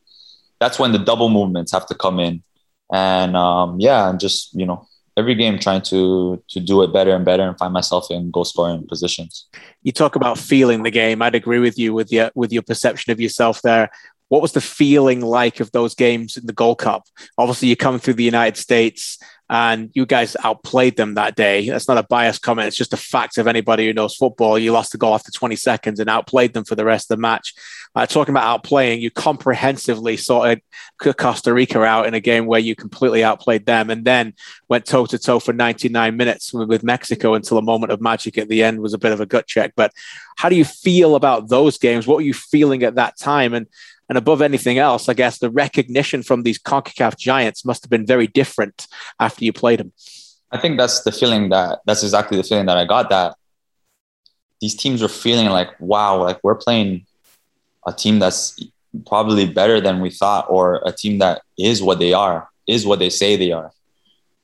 that's 0.59 0.77
when 0.77 0.91
the 0.91 0.99
double 0.99 1.29
movements 1.29 1.71
have 1.71 1.87
to 1.87 1.95
come 1.95 2.19
in. 2.19 2.43
And 2.91 3.35
um, 3.35 3.79
yeah, 3.79 4.09
and 4.09 4.19
just 4.19 4.53
you 4.53 4.65
know, 4.65 4.85
every 5.17 5.35
game 5.35 5.59
trying 5.59 5.81
to 5.81 6.41
to 6.49 6.59
do 6.59 6.81
it 6.83 6.93
better 6.93 7.15
and 7.15 7.25
better 7.25 7.43
and 7.43 7.57
find 7.57 7.73
myself 7.73 8.07
in 8.09 8.31
goal 8.31 8.45
scoring 8.45 8.85
positions. 8.87 9.47
You 9.83 9.91
talk 9.91 10.15
about 10.15 10.37
feeling 10.37 10.83
the 10.83 10.91
game. 10.91 11.21
I'd 11.21 11.35
agree 11.35 11.59
with 11.59 11.77
you 11.77 11.93
with 11.93 12.11
your 12.11 12.31
with 12.35 12.51
your 12.51 12.63
perception 12.63 13.11
of 13.11 13.19
yourself 13.19 13.61
there. 13.61 13.89
What 14.29 14.41
was 14.41 14.53
the 14.53 14.61
feeling 14.61 15.21
like 15.21 15.59
of 15.59 15.71
those 15.71 15.93
games 15.93 16.37
in 16.37 16.47
the 16.47 16.53
Gold 16.53 16.79
Cup? 16.79 17.03
Obviously, 17.37 17.67
you 17.67 17.75
come 17.75 17.99
through 17.99 18.15
the 18.15 18.23
United 18.23 18.57
States 18.57 19.19
and 19.49 19.91
you 19.93 20.05
guys 20.05 20.35
outplayed 20.43 20.95
them 20.95 21.15
that 21.15 21.35
day. 21.35 21.69
That's 21.69 21.87
not 21.87 21.97
a 21.97 22.03
biased 22.03 22.41
comment. 22.41 22.67
It's 22.67 22.77
just 22.77 22.93
a 22.93 22.97
fact 22.97 23.37
of 23.37 23.47
anybody 23.47 23.85
who 23.85 23.93
knows 23.93 24.15
football. 24.15 24.57
You 24.57 24.71
lost 24.71 24.93
the 24.93 24.97
goal 24.97 25.13
after 25.13 25.31
20 25.31 25.55
seconds 25.55 25.99
and 25.99 26.09
outplayed 26.09 26.53
them 26.53 26.63
for 26.63 26.75
the 26.75 26.85
rest 26.85 27.11
of 27.11 27.17
the 27.17 27.21
match. 27.21 27.53
Uh, 27.95 28.05
talking 28.05 28.33
about 28.33 28.63
outplaying, 28.63 29.01
you 29.01 29.11
comprehensively 29.11 30.17
sorted 30.17 30.61
Costa 30.99 31.53
Rica 31.53 31.83
out 31.83 32.07
in 32.07 32.13
a 32.13 32.19
game 32.19 32.47
where 32.47 32.59
you 32.59 32.75
completely 32.75 33.23
outplayed 33.23 33.65
them 33.65 33.89
and 33.89 34.05
then 34.05 34.33
went 34.69 34.85
toe 34.85 35.05
to 35.05 35.19
toe 35.19 35.39
for 35.39 35.53
99 35.53 36.17
minutes 36.17 36.53
with 36.53 36.83
Mexico 36.83 37.35
until 37.35 37.57
a 37.57 37.61
moment 37.61 37.91
of 37.91 38.01
magic 38.01 38.37
at 38.37 38.47
the 38.47 38.63
end 38.63 38.79
was 38.79 38.93
a 38.93 38.97
bit 38.97 39.11
of 39.11 39.21
a 39.21 39.25
gut 39.25 39.45
check. 39.45 39.73
But 39.75 39.91
how 40.37 40.49
do 40.49 40.55
you 40.55 40.65
feel 40.65 41.15
about 41.15 41.49
those 41.49 41.77
games? 41.77 42.07
What 42.07 42.15
were 42.15 42.21
you 42.21 42.33
feeling 42.33 42.83
at 42.83 42.95
that 42.95 43.17
time? 43.17 43.53
And 43.53 43.67
and 44.13 44.17
above 44.19 44.43
anything 44.43 44.77
else, 44.77 45.09
I 45.09 45.15
guess 45.15 45.39
the 45.39 45.49
recognition 45.49 46.21
from 46.21 46.43
these 46.43 46.59
CONCACAF 46.59 47.17
giants 47.17 47.65
must 47.65 47.83
have 47.83 47.89
been 47.89 48.05
very 48.05 48.27
different 48.27 48.85
after 49.19 49.43
you 49.43 49.51
played 49.51 49.79
them. 49.79 49.91
I 50.51 50.59
think 50.59 50.77
that's 50.77 51.01
the 51.01 51.11
feeling 51.11 51.49
that 51.49 51.79
that's 51.87 52.03
exactly 52.03 52.37
the 52.37 52.43
feeling 52.43 52.67
that 52.67 52.77
I 52.77 52.85
got 52.85 53.09
that 53.09 53.35
these 54.61 54.75
teams 54.75 55.01
were 55.01 55.07
feeling 55.07 55.49
like, 55.49 55.69
wow, 55.79 56.21
like 56.21 56.39
we're 56.43 56.53
playing 56.53 57.07
a 57.87 57.91
team 57.91 58.19
that's 58.19 58.63
probably 59.07 59.47
better 59.47 59.81
than 59.81 59.99
we 59.99 60.11
thought, 60.11 60.45
or 60.47 60.83
a 60.85 60.91
team 60.91 61.17
that 61.17 61.41
is 61.57 61.81
what 61.81 61.97
they 61.97 62.13
are, 62.13 62.47
is 62.67 62.85
what 62.85 62.99
they 62.99 63.09
say 63.09 63.35
they 63.35 63.51
are. 63.51 63.71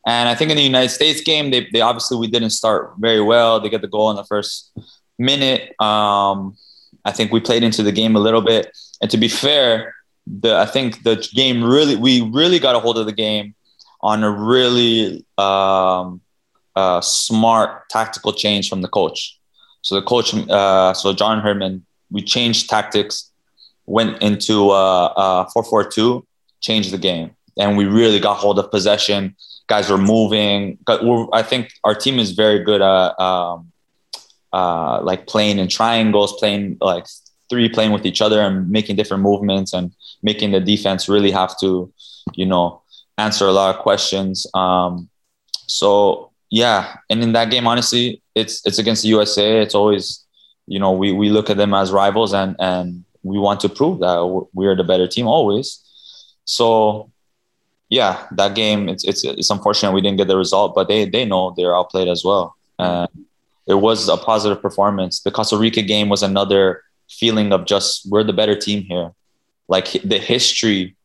And 0.08 0.28
I 0.30 0.34
think 0.34 0.50
in 0.50 0.58
the 0.58 0.64
United 0.64 0.90
States 0.90 1.22
game, 1.22 1.52
they, 1.52 1.68
they 1.72 1.82
obviously 1.82 2.18
we 2.18 2.26
didn't 2.26 2.50
start 2.62 2.94
very 2.98 3.22
well. 3.22 3.60
They 3.60 3.70
get 3.70 3.82
the 3.82 3.88
goal 3.88 4.10
in 4.10 4.16
the 4.16 4.24
first 4.24 4.72
minute. 5.20 5.80
Um, 5.80 6.58
I 7.06 7.12
think 7.12 7.32
we 7.32 7.40
played 7.40 7.62
into 7.62 7.84
the 7.84 7.92
game 7.92 8.16
a 8.16 8.20
little 8.20 8.42
bit. 8.42 8.76
And 9.02 9.10
to 9.12 9.18
be 9.18 9.28
fair, 9.28 9.96
the 10.28 10.56
I 10.56 10.66
think 10.66 11.04
the 11.04 11.16
game 11.34 11.64
really 11.64 11.96
we 11.96 12.22
really 12.22 12.60
got 12.60 12.76
a 12.76 12.80
hold 12.80 12.98
of 12.98 13.06
the 13.06 13.14
game 13.14 13.56
on 14.02 14.24
a 14.24 14.32
really 14.32 15.26
um, 15.38 16.22
uh, 16.76 17.02
smart 17.02 17.90
tactical 17.90 18.32
change 18.34 18.70
from 18.70 18.82
the 18.82 18.88
coach. 18.88 19.38
So 19.82 19.96
the 19.96 20.02
coach, 20.02 20.34
uh, 20.34 20.94
so 20.94 21.14
John 21.14 21.42
Herdman, 21.42 21.86
we 22.12 22.22
changed 22.22 22.70
tactics, 22.70 23.32
went 23.86 24.22
into 24.22 24.70
uh, 24.70 25.06
uh, 25.06 25.50
4-4-2, 25.56 26.24
changed 26.62 26.92
the 26.92 26.98
game, 26.98 27.32
and 27.58 27.78
we 27.78 27.86
really 27.86 28.20
got 28.20 28.36
hold 28.36 28.60
of 28.60 28.70
possession. 28.72 29.36
Guys 29.68 29.90
were 29.90 29.98
moving. 29.98 30.78
I 30.88 31.44
think 31.44 31.72
our 31.84 31.96
team 31.96 32.20
is 32.20 32.32
very 32.32 32.64
good 32.64 32.82
at 32.82 33.20
um, 33.20 33.72
uh, 34.52 35.02
like 35.02 35.28
playing 35.28 35.60
in 35.60 35.68
triangles, 35.68 36.38
playing 36.40 36.78
like 36.82 37.06
three, 37.50 37.70
playing 37.70 37.92
with 37.92 38.06
each 38.06 38.22
other 38.22 38.42
and 38.42 38.70
making 38.70 38.96
different 38.96 39.24
movements 39.24 39.74
and 39.74 39.92
making 40.22 40.52
the 40.52 40.60
defense 40.60 41.10
really 41.10 41.32
have 41.32 41.58
to, 41.60 41.92
you 42.34 42.46
know, 42.46 42.82
answer 43.18 43.46
a 43.46 43.52
lot 43.52 43.76
of 43.76 43.82
questions. 43.82 44.48
Um, 44.54 45.10
so 45.68 46.32
yeah, 46.50 46.96
and 47.10 47.22
in 47.22 47.34
that 47.34 47.52
game, 47.52 47.68
honestly, 47.68 48.22
it's 48.36 48.66
it's 48.66 48.80
against 48.80 49.04
the 49.04 49.10
USA. 49.10 49.62
It's 49.62 49.76
always, 49.76 50.26
you 50.68 50.80
know, 50.80 50.92
we 50.92 51.12
we 51.12 51.30
look 51.30 51.50
at 51.50 51.58
them 51.58 51.74
as 51.74 51.92
rivals 51.92 52.34
and 52.34 52.56
and 52.60 53.04
we 53.24 53.38
want 53.38 53.60
to 53.62 53.70
prove 53.70 54.00
that 54.00 54.48
we 54.54 54.66
are 54.66 54.76
the 54.76 54.84
better 54.84 55.08
team 55.08 55.28
always. 55.28 55.84
So 56.46 57.12
yeah, 57.90 58.26
that 58.32 58.56
game 58.56 58.90
it's 58.90 59.04
it's 59.04 59.24
it's 59.24 59.50
unfortunate 59.50 59.92
we 59.92 60.02
didn't 60.02 60.18
get 60.18 60.28
the 60.28 60.38
result, 60.38 60.74
but 60.74 60.88
they 60.88 61.06
they 61.06 61.26
know 61.26 61.54
they're 61.56 61.76
outplayed 61.76 62.08
as 62.08 62.24
well. 62.24 62.56
It 63.70 63.76
was 63.76 64.10
a 64.10 64.18
positive 64.18 64.64
performance. 64.64 65.22
The 65.22 65.30
Costa 65.30 65.56
Rica 65.56 65.84
game 65.84 66.10
was 66.10 66.24
another 66.24 66.82
feeling 67.10 67.52
of 67.52 67.66
just 67.66 68.10
we're 68.10 68.24
the 68.24 68.34
better 68.34 68.56
team 68.56 68.84
here. 68.84 69.12
Like 69.68 69.92
the 70.04 70.18
history 70.18 70.96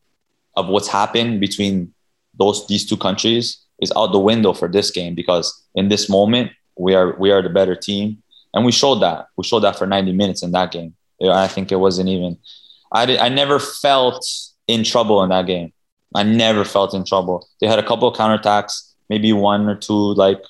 of 0.55 0.67
what's 0.67 0.87
happened 0.87 1.39
between 1.39 1.93
those 2.37 2.67
these 2.67 2.85
two 2.85 2.97
countries 2.97 3.59
is 3.79 3.91
out 3.95 4.11
the 4.11 4.19
window 4.19 4.53
for 4.53 4.67
this 4.67 4.91
game 4.91 5.15
because 5.15 5.63
in 5.75 5.89
this 5.89 6.09
moment 6.09 6.51
we 6.77 6.95
are 6.95 7.15
we 7.17 7.31
are 7.31 7.41
the 7.41 7.49
better 7.49 7.75
team 7.75 8.21
and 8.53 8.65
we 8.65 8.71
showed 8.71 8.95
that 8.95 9.27
we 9.37 9.43
showed 9.43 9.61
that 9.61 9.77
for 9.77 9.85
90 9.85 10.11
minutes 10.13 10.43
in 10.43 10.51
that 10.51 10.71
game 10.71 10.93
i 11.31 11.47
think 11.47 11.71
it 11.71 11.77
wasn't 11.77 12.07
even 12.07 12.37
i 12.91 13.05
did, 13.05 13.19
i 13.19 13.29
never 13.29 13.59
felt 13.59 14.25
in 14.67 14.83
trouble 14.83 15.23
in 15.23 15.29
that 15.29 15.45
game 15.45 15.71
i 16.13 16.23
never 16.23 16.65
felt 16.65 16.93
in 16.93 17.05
trouble 17.05 17.47
they 17.59 17.67
had 17.67 17.79
a 17.79 17.87
couple 17.87 18.07
of 18.07 18.17
counterattacks 18.17 18.93
maybe 19.09 19.31
one 19.31 19.67
or 19.67 19.75
two 19.75 20.13
like 20.13 20.41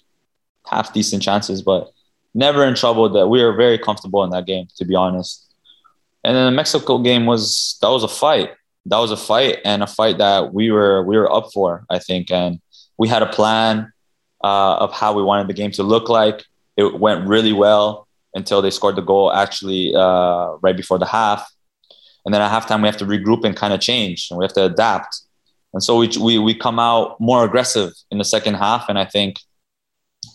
half 0.66 0.94
decent 0.94 1.22
chances 1.22 1.62
but 1.62 1.92
never 2.36 2.66
in 2.66 2.76
trouble. 2.76 3.10
That 3.10 3.28
we 3.28 3.44
were 3.44 3.54
very 3.54 3.80
comfortable 3.80 4.24
in 4.24 4.30
that 4.30 4.46
game, 4.46 4.68
to 4.76 4.86
be 4.86 4.94
honest. 4.94 5.45
And 6.26 6.36
then 6.36 6.46
the 6.46 6.52
Mexico 6.52 6.98
game 6.98 7.26
was 7.26 7.78
that 7.82 7.90
was 7.90 8.04
a 8.04 8.08
fight. 8.08 8.52
That 8.88 8.98
was 8.98 9.12
a 9.12 9.18
fight 9.18 9.60
and 9.64 9.84
a 9.84 9.88
fight 9.88 10.18
that 10.18 10.54
we 10.54 10.72
were 10.72 11.04
we 11.04 11.18
were 11.18 11.32
up 11.32 11.52
for, 11.54 11.86
I 11.90 12.00
think. 12.00 12.32
And 12.32 12.60
we 12.98 13.08
had 13.08 13.22
a 13.22 13.28
plan 13.28 13.94
uh, 14.44 14.78
of 14.78 14.92
how 14.92 15.14
we 15.14 15.24
wanted 15.24 15.48
the 15.48 15.54
game 15.54 15.72
to 15.72 15.84
look 15.84 16.10
like. 16.10 16.44
It 16.78 17.00
went 17.00 17.28
really 17.28 17.54
well 17.54 18.08
until 18.34 18.62
they 18.62 18.72
scored 18.72 18.96
the 18.96 19.02
goal 19.02 19.32
actually 19.32 19.96
uh, 19.96 20.56
right 20.62 20.76
before 20.76 21.00
the 21.00 21.06
half. 21.06 21.50
And 22.26 22.34
then 22.34 22.42
at 22.42 22.52
halftime, 22.52 22.82
we 22.82 22.88
have 22.88 22.98
to 22.98 23.06
regroup 23.06 23.46
and 23.46 23.56
kind 23.56 23.74
of 23.74 23.80
change 23.80 24.28
and 24.30 24.38
we 24.40 24.46
have 24.46 24.54
to 24.54 24.66
adapt. 24.66 25.22
And 25.74 25.84
so 25.84 25.98
we, 25.98 26.10
we, 26.20 26.40
we 26.40 26.56
come 26.56 26.80
out 26.80 27.20
more 27.22 27.46
aggressive 27.46 27.92
in 28.10 28.18
the 28.18 28.26
second 28.26 28.56
half. 28.56 28.90
And 28.90 28.98
I 28.98 29.06
think 29.06 29.38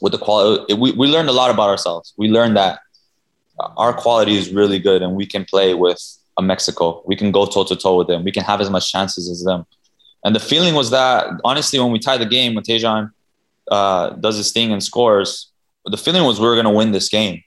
with 0.01 0.13
the 0.13 0.19
quality. 0.19 0.75
We, 0.75 0.93
we 0.93 1.09
learned 1.09 1.29
a 1.29 1.33
lot 1.33 1.51
about 1.51 1.69
ourselves. 1.69 2.15
We 2.17 2.29
learned 2.29 2.57
that 2.57 2.81
our 3.77 3.93
quality 3.93 4.37
is 4.37 4.53
really 4.53 4.79
good 4.79 5.03
and 5.03 5.15
we 5.15 5.27
can 5.27 5.45
play 5.45 5.75
with 5.75 6.01
a 6.39 6.43
Mexico. 6.43 7.03
We 7.07 7.17
can 7.17 7.33
go 7.33 7.47
toe 7.47 7.65
to 7.65 7.77
toe 7.77 7.97
with 7.97 8.09
them. 8.09 8.25
We 8.25 8.33
can 8.33 8.45
have 8.45 8.61
as 8.61 8.71
much 8.71 8.91
chances 8.91 9.29
as 9.31 9.45
them. 9.45 9.67
And 10.25 10.35
the 10.35 10.41
feeling 10.41 10.75
was 10.75 10.91
that 10.91 11.29
honestly, 11.45 11.79
when 11.79 11.93
we 11.93 11.99
tied 11.99 12.21
the 12.21 12.27
game, 12.27 12.55
when 12.55 12.65
Tajon 12.65 13.11
uh, 13.71 14.11
does 14.11 14.37
his 14.37 14.53
thing 14.53 14.73
and 14.73 14.83
scores, 14.83 15.51
the 15.85 15.97
feeling 15.97 16.25
was 16.25 16.39
we 16.39 16.47
were 16.47 16.55
going 16.55 16.67
to 16.67 16.71
win 16.71 16.93
this 16.93 17.09
game. 17.09 17.43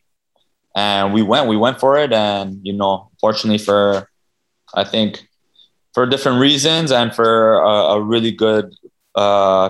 And 0.76 1.14
we 1.14 1.22
went, 1.22 1.48
we 1.48 1.58
went 1.58 1.80
for 1.80 1.98
it. 1.98 2.12
And, 2.12 2.60
you 2.64 2.74
know, 2.74 3.12
fortunately 3.20 3.60
for, 3.60 4.10
I 4.74 4.84
think, 4.84 5.28
for 5.94 6.08
different 6.08 6.40
reasons 6.40 6.92
and 6.92 7.14
for 7.14 7.60
a, 7.60 7.96
a 7.96 8.02
really 8.02 8.32
good 8.32 8.74
uh, 9.14 9.70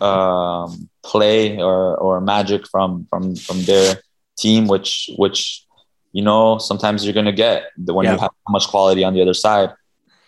um, 0.00 0.88
play 1.02 1.58
or 1.58 1.96
or 1.96 2.20
magic 2.20 2.66
from 2.66 3.06
from 3.10 3.36
from 3.36 3.62
their 3.62 4.02
team, 4.40 4.66
which 4.66 5.10
which 5.16 5.64
you 6.12 6.22
know 6.22 6.58
sometimes 6.58 7.04
you're 7.04 7.14
gonna 7.14 7.32
get 7.32 7.70
when 7.76 8.04
yeah. 8.04 8.14
you 8.14 8.18
have 8.18 8.30
much 8.48 8.68
quality 8.68 9.04
on 9.04 9.14
the 9.14 9.22
other 9.22 9.34
side, 9.34 9.70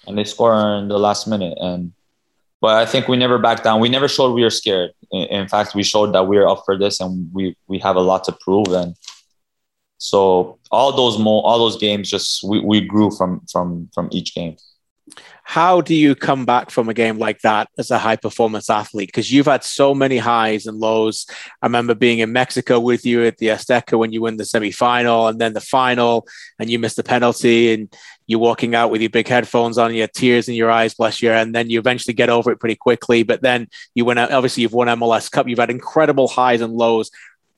and 0.07 0.17
they 0.17 0.25
score 0.25 0.55
in 0.79 0.89
the 0.89 0.99
last 0.99 1.27
minute, 1.27 1.57
and 1.61 1.93
but 2.63 2.77
I 2.77 2.87
think 2.87 3.09
we 3.09 3.17
never 3.17 3.39
backed 3.39 3.65
down. 3.65 3.81
We 3.81 3.89
never 3.89 4.07
showed 4.07 4.33
we 4.35 4.45
were 4.45 4.51
scared. 4.51 4.93
In, 5.11 5.23
in 5.23 5.49
fact, 5.49 5.75
we 5.75 5.83
showed 5.83 6.15
that 6.15 6.29
we 6.29 6.39
are 6.39 6.49
up 6.49 6.63
for 6.65 6.79
this 6.79 7.01
and 7.01 7.29
we 7.35 7.57
we 7.67 7.81
have 7.81 7.97
a 7.97 8.01
lot 8.01 8.23
to 8.25 8.33
prove. 8.33 8.69
And 8.69 8.95
so 9.99 10.61
all 10.71 10.93
those 10.93 11.19
mo- 11.19 11.41
all 11.41 11.59
those 11.59 11.77
games, 11.77 12.09
just 12.09 12.45
we, 12.45 12.61
we 12.61 12.81
grew 12.81 13.11
from 13.11 13.43
from 13.51 13.91
from 13.93 14.09
each 14.13 14.33
game. 14.33 14.57
How 15.43 15.81
do 15.81 15.95
you 15.95 16.15
come 16.15 16.47
back 16.47 16.71
from 16.71 16.89
a 16.89 16.95
game 16.95 17.19
like 17.19 17.41
that 17.41 17.69
as 17.77 17.91
a 17.91 17.99
high 17.99 18.17
performance 18.17 18.71
athlete? 18.71 19.09
Because 19.09 19.33
you've 19.33 19.47
had 19.47 19.65
so 19.65 19.95
many 19.95 20.17
highs 20.17 20.67
and 20.67 20.79
lows. 20.79 21.27
I 21.61 21.67
remember 21.67 21.95
being 21.95 22.21
in 22.21 22.33
Mexico 22.33 22.79
with 22.79 23.05
you 23.05 23.25
at 23.25 23.39
the 23.39 23.49
Azteca 23.49 23.99
when 23.99 24.13
you 24.13 24.23
win 24.23 24.37
the 24.37 24.45
semifinal 24.45 25.29
and 25.29 25.41
then 25.41 25.53
the 25.53 25.61
final, 25.61 26.27
and 26.59 26.71
you 26.71 26.79
missed 26.79 26.97
the 26.97 27.03
penalty, 27.03 27.75
and 27.75 27.93
you're 28.27 28.39
walking 28.39 28.75
out 28.75 28.91
with 28.91 29.01
your 29.01 29.11
big 29.11 29.29
headphones 29.29 29.77
on, 29.77 29.95
your 29.95 30.07
tears 30.07 30.49
in 30.49 30.55
your 30.55 30.71
eyes, 30.71 30.95
bless 30.95 31.21
you, 31.21 31.31
and 31.31 31.55
then 31.55 31.69
you 31.69 31.79
eventually 31.81 32.15
get 32.15 32.31
over 32.31 32.53
it 32.53 32.61
pretty 32.61 32.77
quickly. 32.77 33.25
But 33.25 33.43
then 33.43 33.69
you 33.95 34.05
win. 34.05 34.19
Obviously, 34.19 34.63
you've 34.63 34.73
won 34.73 34.89
MLS 34.89 35.31
Cup. 35.31 35.49
You've 35.49 35.59
had 35.59 35.71
incredible 35.71 36.29
highs 36.29 36.61
and 36.61 36.73
lows. 36.73 37.11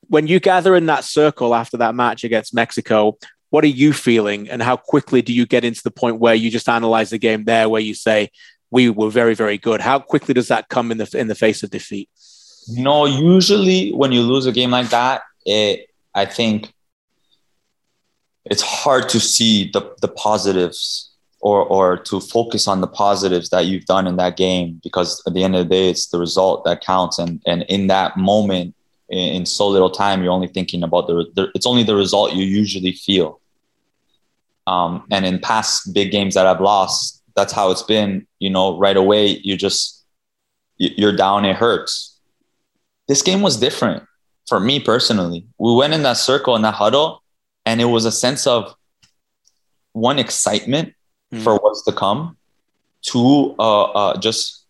When 0.09 0.27
you 0.27 0.41
gather 0.41 0.75
in 0.75 0.87
that 0.87 1.05
circle 1.05 1.55
after 1.55 1.77
that 1.77 1.95
match 1.95 2.25
against 2.25 2.55
Mexico, 2.55 3.19
what 3.55 3.63
are 3.63 3.77
you 3.83 3.93
feeling 3.93 4.51
and 4.51 4.61
how 4.61 4.77
quickly 4.77 5.23
do 5.23 5.33
you 5.33 5.47
get 5.47 5.63
into 5.65 5.81
the 5.85 5.91
point 6.03 6.19
where 6.19 6.35
you 6.35 6.51
just 6.51 6.69
analyze 6.69 7.11
the 7.11 7.19
game 7.19 7.45
there 7.45 7.69
where 7.69 7.81
you 7.89 7.95
say 7.95 8.29
we 8.73 8.91
were 8.91 9.11
very 9.21 9.35
very 9.43 9.59
good. 9.59 9.81
How 9.81 10.01
quickly 10.01 10.35
does 10.35 10.49
that 10.49 10.69
come 10.69 10.91
in 10.91 10.99
the 10.99 11.09
in 11.23 11.29
the 11.29 11.37
face 11.37 11.63
of 11.63 11.71
defeat? 11.71 12.09
No 12.69 13.07
usually 13.07 13.93
when 13.93 14.11
you 14.11 14.23
lose 14.23 14.47
a 14.47 14.51
game 14.61 14.73
like 14.73 14.91
that 14.91 15.23
it 15.47 15.87
i 16.17 16.25
think 16.25 16.73
it's 18.53 18.63
hard 18.63 19.09
to 19.11 19.21
see 19.21 19.71
the 19.75 19.83
the 20.01 20.09
positives 20.09 21.13
or 21.49 21.59
or 21.77 21.87
to 22.09 22.19
focus 22.37 22.67
on 22.67 22.81
the 22.81 22.93
positives 23.05 23.51
that 23.51 23.67
you've 23.67 23.85
done 23.85 24.09
in 24.09 24.17
that 24.17 24.37
game 24.37 24.81
because 24.83 25.23
at 25.29 25.35
the 25.35 25.45
end 25.45 25.55
of 25.55 25.61
the 25.65 25.71
day 25.77 25.91
it's 25.91 26.09
the 26.09 26.19
result 26.19 26.65
that 26.65 26.81
counts. 26.93 27.21
And 27.21 27.41
and 27.47 27.63
in 27.77 27.87
that 27.87 28.17
moment 28.17 28.75
in, 29.11 29.27
in 29.37 29.47
so 29.47 29.69
little 29.69 29.91
time 29.91 30.23
you're 30.23 30.39
only 30.39 30.53
thinking 30.57 30.83
about 30.83 31.07
the, 31.07 31.15
the 31.37 31.43
it's 31.55 31.67
only 31.67 31.85
the 31.85 31.95
result 31.95 32.33
you 32.33 32.45
usually 32.45 32.95
feel 33.09 33.41
um, 34.67 35.05
and 35.11 35.27
in 35.27 35.39
past 35.39 35.93
big 35.93 36.11
games 36.11 36.35
that 36.35 36.47
I've 36.47 36.61
lost, 36.61 37.23
that's 37.37 37.53
how 37.53 37.71
it's 37.71 37.83
been. 37.83 38.27
You 38.39 38.51
know, 38.51 38.79
right 38.79 38.97
away 38.97 39.41
you 39.43 39.57
just 39.57 40.05
you're 40.77 41.17
down. 41.17 41.45
It 41.45 41.57
hurts. 41.57 42.19
This 43.09 43.23
game 43.23 43.43
was 43.43 43.57
different 43.59 44.05
for 44.49 44.61
me 44.61 44.81
personally. 44.81 45.47
We 45.59 45.75
went 45.75 45.95
in 45.95 46.03
that 46.03 46.17
circle 46.17 46.57
in 46.57 46.63
that 46.63 46.75
huddle, 46.75 47.23
and 47.67 47.81
it 47.81 47.87
was 47.87 48.05
a 48.05 48.13
sense 48.13 48.47
of 48.47 48.75
one 49.93 50.19
excitement 50.19 50.95
mm. 51.33 51.43
for 51.43 51.57
what's 51.57 51.83
to 51.85 51.93
come, 51.93 52.37
two 53.03 53.55
uh, 53.59 53.85
uh, 53.85 54.19
just 54.19 54.65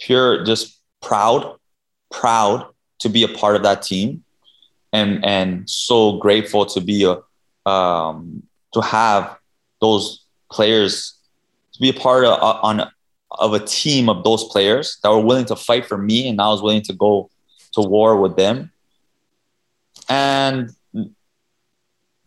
pure, 0.00 0.44
just 0.44 0.78
proud, 1.00 1.56
proud 2.10 2.66
to 3.00 3.08
be 3.08 3.22
a 3.22 3.28
part 3.28 3.56
of 3.56 3.62
that 3.62 3.82
team, 3.82 4.24
and 4.92 5.24
and 5.24 5.68
so 5.68 6.18
grateful 6.18 6.66
to 6.66 6.80
be 6.80 7.04
a 7.04 7.70
um, 7.70 8.42
to 8.74 8.80
have 8.80 9.36
those 9.80 10.24
players 10.50 11.14
to 11.72 11.80
be 11.80 11.90
a 11.90 11.92
part 11.92 12.24
of 12.24 12.38
on 12.40 12.90
of 13.30 13.52
a 13.52 13.58
team 13.58 14.08
of 14.08 14.22
those 14.22 14.44
players 14.44 14.98
that 15.02 15.10
were 15.10 15.20
willing 15.20 15.44
to 15.46 15.56
fight 15.56 15.86
for 15.86 15.98
me 15.98 16.28
and 16.28 16.40
I 16.40 16.48
was 16.48 16.62
willing 16.62 16.82
to 16.82 16.92
go 16.92 17.30
to 17.72 17.80
war 17.80 18.20
with 18.20 18.36
them. 18.36 18.70
And 20.08 20.70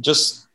just 0.02 0.48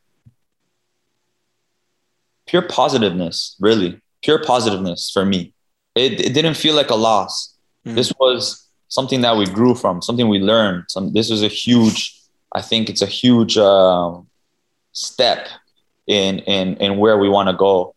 pure 2.47 2.63
positiveness 2.63 3.57
really. 3.61 4.01
Pure 4.23 4.45
positiveness 4.45 5.11
for 5.11 5.25
me. 5.25 5.55
It, 5.95 6.21
it 6.21 6.35
didn't 6.35 6.55
feel 6.55 6.75
like 6.75 6.91
a 6.91 6.95
loss. 6.95 7.55
Mm-hmm. 7.85 7.97
this 7.97 8.13
was 8.21 8.69
something 8.87 9.23
that 9.23 9.37
we 9.37 9.45
grew 9.47 9.75
from 9.75 10.03
something 10.03 10.29
we 10.29 10.39
learned. 10.39 10.85
Some 10.89 11.13
this 11.13 11.31
was 11.31 11.43
a 11.43 11.49
huge 11.49 12.17
i 12.55 12.63
think 12.63 12.89
it's 12.89 13.03
a 13.03 13.07
huge 13.07 13.57
uh, 13.57 14.13
step 14.93 15.49
in 16.07 16.41
in 16.41 16.77
in 16.77 16.99
where 16.99 17.19
we 17.19 17.29
want 17.29 17.49
to 17.49 17.55
go. 17.55 17.95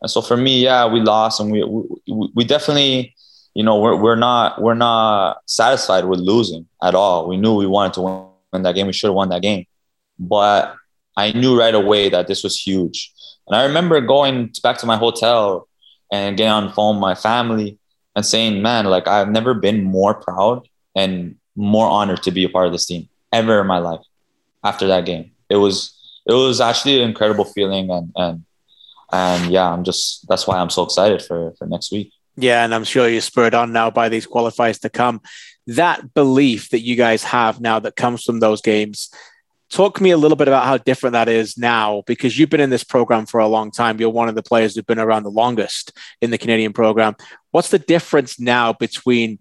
And 0.00 0.10
so 0.10 0.20
for 0.20 0.36
me, 0.36 0.62
yeah, 0.64 0.86
we 0.86 1.00
lost, 1.00 1.40
and 1.40 1.52
we 1.52 1.62
we, 1.64 2.30
we 2.34 2.44
definitely, 2.44 3.14
you 3.54 3.62
know, 3.62 3.78
we're 3.78 3.96
we're 3.96 4.16
not 4.16 4.60
we're 4.60 4.74
not 4.74 5.38
satisfied 5.46 6.04
with 6.06 6.18
losing 6.18 6.66
at 6.82 6.94
all. 6.94 7.28
We 7.28 7.36
knew 7.36 7.54
we 7.54 7.66
wanted 7.66 7.94
to 7.94 8.00
win 8.52 8.62
that 8.62 8.74
game. 8.74 8.86
We 8.86 8.92
should 8.92 9.08
have 9.08 9.14
won 9.14 9.28
that 9.28 9.42
game, 9.42 9.66
but 10.18 10.74
I 11.16 11.32
knew 11.32 11.58
right 11.58 11.74
away 11.74 12.08
that 12.08 12.26
this 12.26 12.42
was 12.42 12.60
huge. 12.60 13.12
And 13.46 13.56
I 13.56 13.64
remember 13.64 14.00
going 14.00 14.52
back 14.62 14.78
to 14.78 14.86
my 14.86 14.96
hotel 14.96 15.68
and 16.10 16.36
getting 16.36 16.52
on 16.52 16.66
the 16.66 16.72
phone 16.72 16.96
with 16.96 17.00
my 17.00 17.14
family 17.14 17.78
and 18.16 18.24
saying, 18.26 18.62
"Man, 18.62 18.86
like 18.86 19.06
I've 19.06 19.30
never 19.30 19.54
been 19.54 19.84
more 19.84 20.14
proud 20.14 20.66
and 20.96 21.36
more 21.54 21.88
honored 21.88 22.22
to 22.24 22.30
be 22.30 22.44
a 22.44 22.48
part 22.48 22.66
of 22.66 22.72
this 22.72 22.86
team 22.86 23.08
ever 23.32 23.60
in 23.60 23.66
my 23.66 23.78
life." 23.78 24.00
After 24.64 24.86
that 24.88 25.04
game, 25.04 25.32
it 25.48 25.56
was 25.56 25.92
it 26.26 26.32
was 26.32 26.60
actually 26.60 27.02
an 27.02 27.08
incredible 27.08 27.44
feeling 27.44 27.90
and 27.90 28.12
and 28.16 28.44
and 29.12 29.52
yeah, 29.52 29.70
I'm 29.70 29.84
just 29.84 30.26
that's 30.28 30.46
why 30.46 30.58
I'm 30.58 30.70
so 30.70 30.82
excited 30.82 31.22
for 31.22 31.52
for 31.58 31.66
next 31.66 31.92
week. 31.92 32.12
Yeah, 32.36 32.64
and 32.64 32.74
I'm 32.74 32.84
sure 32.84 33.08
you're 33.08 33.20
spurred 33.20 33.54
on 33.54 33.72
now 33.72 33.90
by 33.90 34.08
these 34.08 34.26
qualifiers 34.26 34.80
to 34.80 34.90
come. 34.90 35.20
That 35.66 36.14
belief 36.14 36.70
that 36.70 36.80
you 36.80 36.96
guys 36.96 37.22
have 37.24 37.60
now 37.60 37.78
that 37.80 37.94
comes 37.94 38.24
from 38.24 38.40
those 38.40 38.62
games. 38.62 39.10
Talk 39.70 39.96
to 39.96 40.02
me 40.02 40.10
a 40.10 40.18
little 40.18 40.36
bit 40.36 40.48
about 40.48 40.66
how 40.66 40.76
different 40.76 41.12
that 41.12 41.28
is 41.28 41.56
now 41.56 42.02
because 42.06 42.38
you've 42.38 42.50
been 42.50 42.60
in 42.60 42.68
this 42.68 42.84
program 42.84 43.24
for 43.24 43.40
a 43.40 43.48
long 43.48 43.70
time. 43.70 43.98
You're 43.98 44.10
one 44.10 44.28
of 44.28 44.34
the 44.34 44.42
players 44.42 44.74
who've 44.74 44.86
been 44.86 44.98
around 44.98 45.22
the 45.22 45.30
longest 45.30 45.96
in 46.20 46.30
the 46.30 46.36
Canadian 46.36 46.74
program. 46.74 47.16
What's 47.52 47.70
the 47.70 47.78
difference 47.78 48.38
now 48.38 48.74
between 48.74 49.38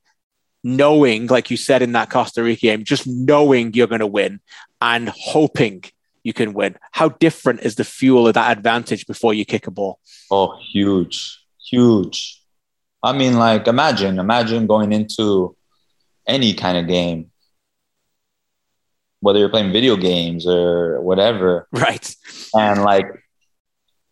knowing, 0.63 1.27
like 1.27 1.51
you 1.51 1.57
said 1.57 1.81
in 1.81 1.93
that 1.93 2.09
Costa 2.09 2.43
Rica 2.43 2.61
game, 2.61 2.83
just 2.85 3.07
knowing 3.07 3.73
you're 3.73 3.87
going 3.87 3.99
to 3.99 4.07
win 4.07 4.39
and 4.79 5.09
hoping 5.09 5.83
you 6.23 6.34
can 6.34 6.53
win. 6.53 6.77
How 6.91 7.10
different 7.10 7.62
is 7.62 7.75
the 7.75 7.84
fuel 7.84 8.27
of 8.27 8.34
that 8.36 8.55
advantage 8.57 9.07
before 9.07 9.34
you 9.34 9.45
kick 9.45 9.67
a 9.67 9.71
ball? 9.71 9.99
Oh, 10.29 10.57
huge, 10.71 11.39
huge. 11.69 12.41
I 13.03 13.13
mean, 13.13 13.38
like, 13.38 13.67
imagine, 13.67 14.19
imagine 14.19 14.67
going 14.67 14.93
into 14.93 15.55
any 16.27 16.53
kind 16.53 16.77
of 16.77 16.88
game, 16.88 17.31
whether 19.19 19.39
you're 19.39 19.49
playing 19.49 19.71
video 19.71 19.95
games 19.95 20.45
or 20.47 21.01
whatever. 21.01 21.67
Right. 21.73 22.15
And 22.53 22.84
like, 22.84 23.07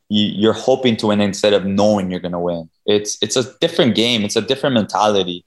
you, 0.09 0.49
are 0.49 0.53
hoping 0.53 0.97
to 0.97 1.07
win 1.07 1.21
instead 1.21 1.53
of 1.53 1.65
knowing 1.65 2.09
you're 2.09 2.19
going 2.19 2.31
to 2.31 2.39
win. 2.39 2.69
It's 2.85 3.17
it's 3.21 3.35
a 3.35 3.53
different 3.59 3.93
game. 3.95 4.23
It's 4.23 4.35
a 4.35 4.41
different 4.41 4.73
mentality 4.73 5.45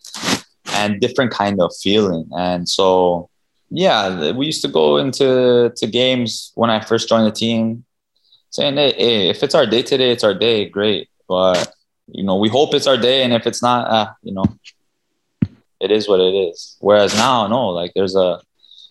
and 0.72 1.00
different 1.00 1.32
kind 1.32 1.60
of 1.60 1.72
feeling. 1.82 2.28
And 2.36 2.68
so 2.68 3.28
yeah, 3.74 4.32
we 4.32 4.44
used 4.44 4.60
to 4.62 4.68
go 4.68 4.98
into 4.98 5.72
to 5.74 5.86
games 5.86 6.52
when 6.54 6.68
I 6.68 6.80
first 6.80 7.08
joined 7.08 7.26
the 7.26 7.32
team, 7.32 7.84
saying, 8.50 8.76
"Hey, 8.76 8.92
hey 8.92 9.28
if 9.30 9.42
it's 9.42 9.54
our 9.54 9.64
day 9.64 9.82
today, 9.82 10.10
it's 10.10 10.24
our 10.24 10.34
day. 10.34 10.68
Great, 10.68 11.08
but 11.26 11.72
you 12.06 12.22
know, 12.22 12.36
we 12.36 12.50
hope 12.50 12.74
it's 12.74 12.86
our 12.86 12.98
day, 12.98 13.22
and 13.24 13.32
if 13.32 13.46
it's 13.46 13.62
not, 13.62 13.88
uh, 13.88 14.12
you 14.22 14.34
know, 14.34 14.44
it 15.80 15.90
is 15.90 16.06
what 16.06 16.20
it 16.20 16.34
is." 16.34 16.76
Whereas 16.80 17.16
now, 17.16 17.46
no, 17.46 17.68
like 17.68 17.92
there's 17.94 18.14
a 18.14 18.40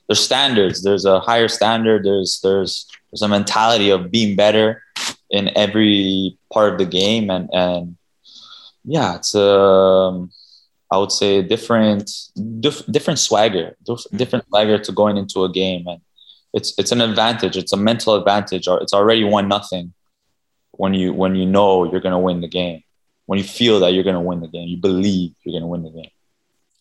there's 0.07 0.19
standards, 0.19 0.81
there's 0.81 1.05
a 1.05 1.19
higher 1.19 1.47
standard, 1.47 2.03
there's 2.03 2.39
there's 2.41 2.87
there's 3.11 3.21
a 3.21 3.27
mentality 3.27 3.91
of 3.91 4.09
being 4.09 4.35
better 4.35 4.81
in 5.29 5.55
every 5.55 6.37
part 6.51 6.73
of 6.73 6.79
the 6.79 6.85
game, 6.85 7.29
and 7.29 7.49
and 7.53 7.97
yeah, 8.83 9.17
it's 9.17 9.35
um 9.35 10.31
I 10.91 10.97
would 10.97 11.11
say 11.11 11.41
different 11.41 12.11
dif- 12.59 12.85
different 12.87 13.19
swagger, 13.19 13.77
dif- 13.85 13.97
mm-hmm. 13.97 14.17
different 14.17 14.45
swagger 14.47 14.77
to 14.77 14.91
going 14.91 15.17
into 15.17 15.43
a 15.43 15.51
game, 15.51 15.87
and 15.87 16.01
it's 16.53 16.73
it's 16.77 16.91
an 16.91 17.01
advantage. 17.01 17.55
It's 17.57 17.73
a 17.73 17.77
mental 17.77 18.15
advantage, 18.15 18.67
or 18.67 18.81
it's 18.81 18.93
already 18.93 19.23
one 19.23 19.47
nothing 19.47 19.93
when 20.71 20.93
you 20.93 21.13
when 21.13 21.35
you 21.35 21.45
know 21.45 21.89
you're 21.89 22.01
gonna 22.01 22.19
win 22.19 22.41
the 22.41 22.47
game, 22.47 22.83
when 23.25 23.39
you 23.39 23.45
feel 23.45 23.79
that 23.79 23.93
you're 23.93 24.03
gonna 24.03 24.21
win 24.21 24.41
the 24.41 24.47
game, 24.47 24.67
you 24.67 24.77
believe 24.77 25.33
you're 25.43 25.57
gonna 25.57 25.67
win 25.67 25.83
the 25.83 25.91
game. 25.91 26.11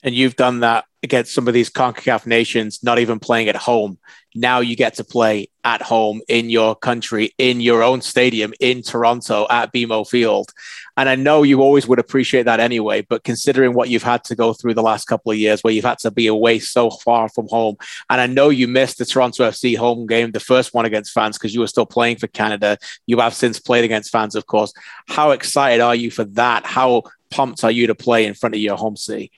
And 0.02 0.14
you've 0.14 0.36
done 0.36 0.60
that 0.60 0.86
against 1.02 1.34
some 1.34 1.48
of 1.48 1.54
these 1.54 1.70
CONCACAF 1.70 2.26
nations, 2.26 2.82
not 2.82 2.98
even 2.98 3.18
playing 3.18 3.48
at 3.48 3.56
home. 3.56 3.98
Now 4.34 4.60
you 4.60 4.76
get 4.76 4.94
to 4.94 5.04
play 5.04 5.48
at 5.64 5.82
home 5.82 6.20
in 6.28 6.50
your 6.50 6.76
country, 6.76 7.34
in 7.38 7.60
your 7.60 7.82
own 7.82 8.00
stadium 8.00 8.52
in 8.60 8.82
Toronto 8.82 9.46
at 9.50 9.72
BMO 9.72 10.08
Field. 10.08 10.52
And 10.96 11.08
I 11.08 11.16
know 11.16 11.42
you 11.42 11.62
always 11.62 11.88
would 11.88 11.98
appreciate 11.98 12.44
that 12.44 12.60
anyway, 12.60 13.00
but 13.00 13.24
considering 13.24 13.74
what 13.74 13.88
you've 13.88 14.02
had 14.02 14.22
to 14.24 14.36
go 14.36 14.52
through 14.52 14.74
the 14.74 14.82
last 14.82 15.06
couple 15.06 15.32
of 15.32 15.38
years 15.38 15.64
where 15.64 15.72
you've 15.72 15.84
had 15.84 15.98
to 16.00 16.10
be 16.10 16.26
away 16.28 16.58
so 16.58 16.90
far 16.90 17.28
from 17.28 17.48
home, 17.48 17.76
and 18.08 18.20
I 18.20 18.26
know 18.26 18.50
you 18.50 18.68
missed 18.68 18.98
the 18.98 19.04
Toronto 19.04 19.48
FC 19.48 19.76
home 19.76 20.06
game, 20.06 20.30
the 20.30 20.40
first 20.40 20.74
one 20.74 20.84
against 20.84 21.12
fans, 21.12 21.36
because 21.36 21.54
you 21.54 21.60
were 21.60 21.66
still 21.66 21.86
playing 21.86 22.18
for 22.18 22.28
Canada. 22.28 22.78
You 23.06 23.18
have 23.18 23.34
since 23.34 23.58
played 23.58 23.84
against 23.84 24.12
fans, 24.12 24.34
of 24.34 24.46
course. 24.46 24.72
How 25.08 25.32
excited 25.32 25.80
are 25.80 25.94
you 25.94 26.10
for 26.10 26.24
that? 26.24 26.66
How 26.66 27.02
pumped 27.30 27.64
are 27.64 27.70
you 27.70 27.86
to 27.86 27.94
play 27.94 28.26
in 28.26 28.34
front 28.34 28.54
of 28.54 28.60
your 28.60 28.76
home 28.76 28.96
city? 28.96 29.30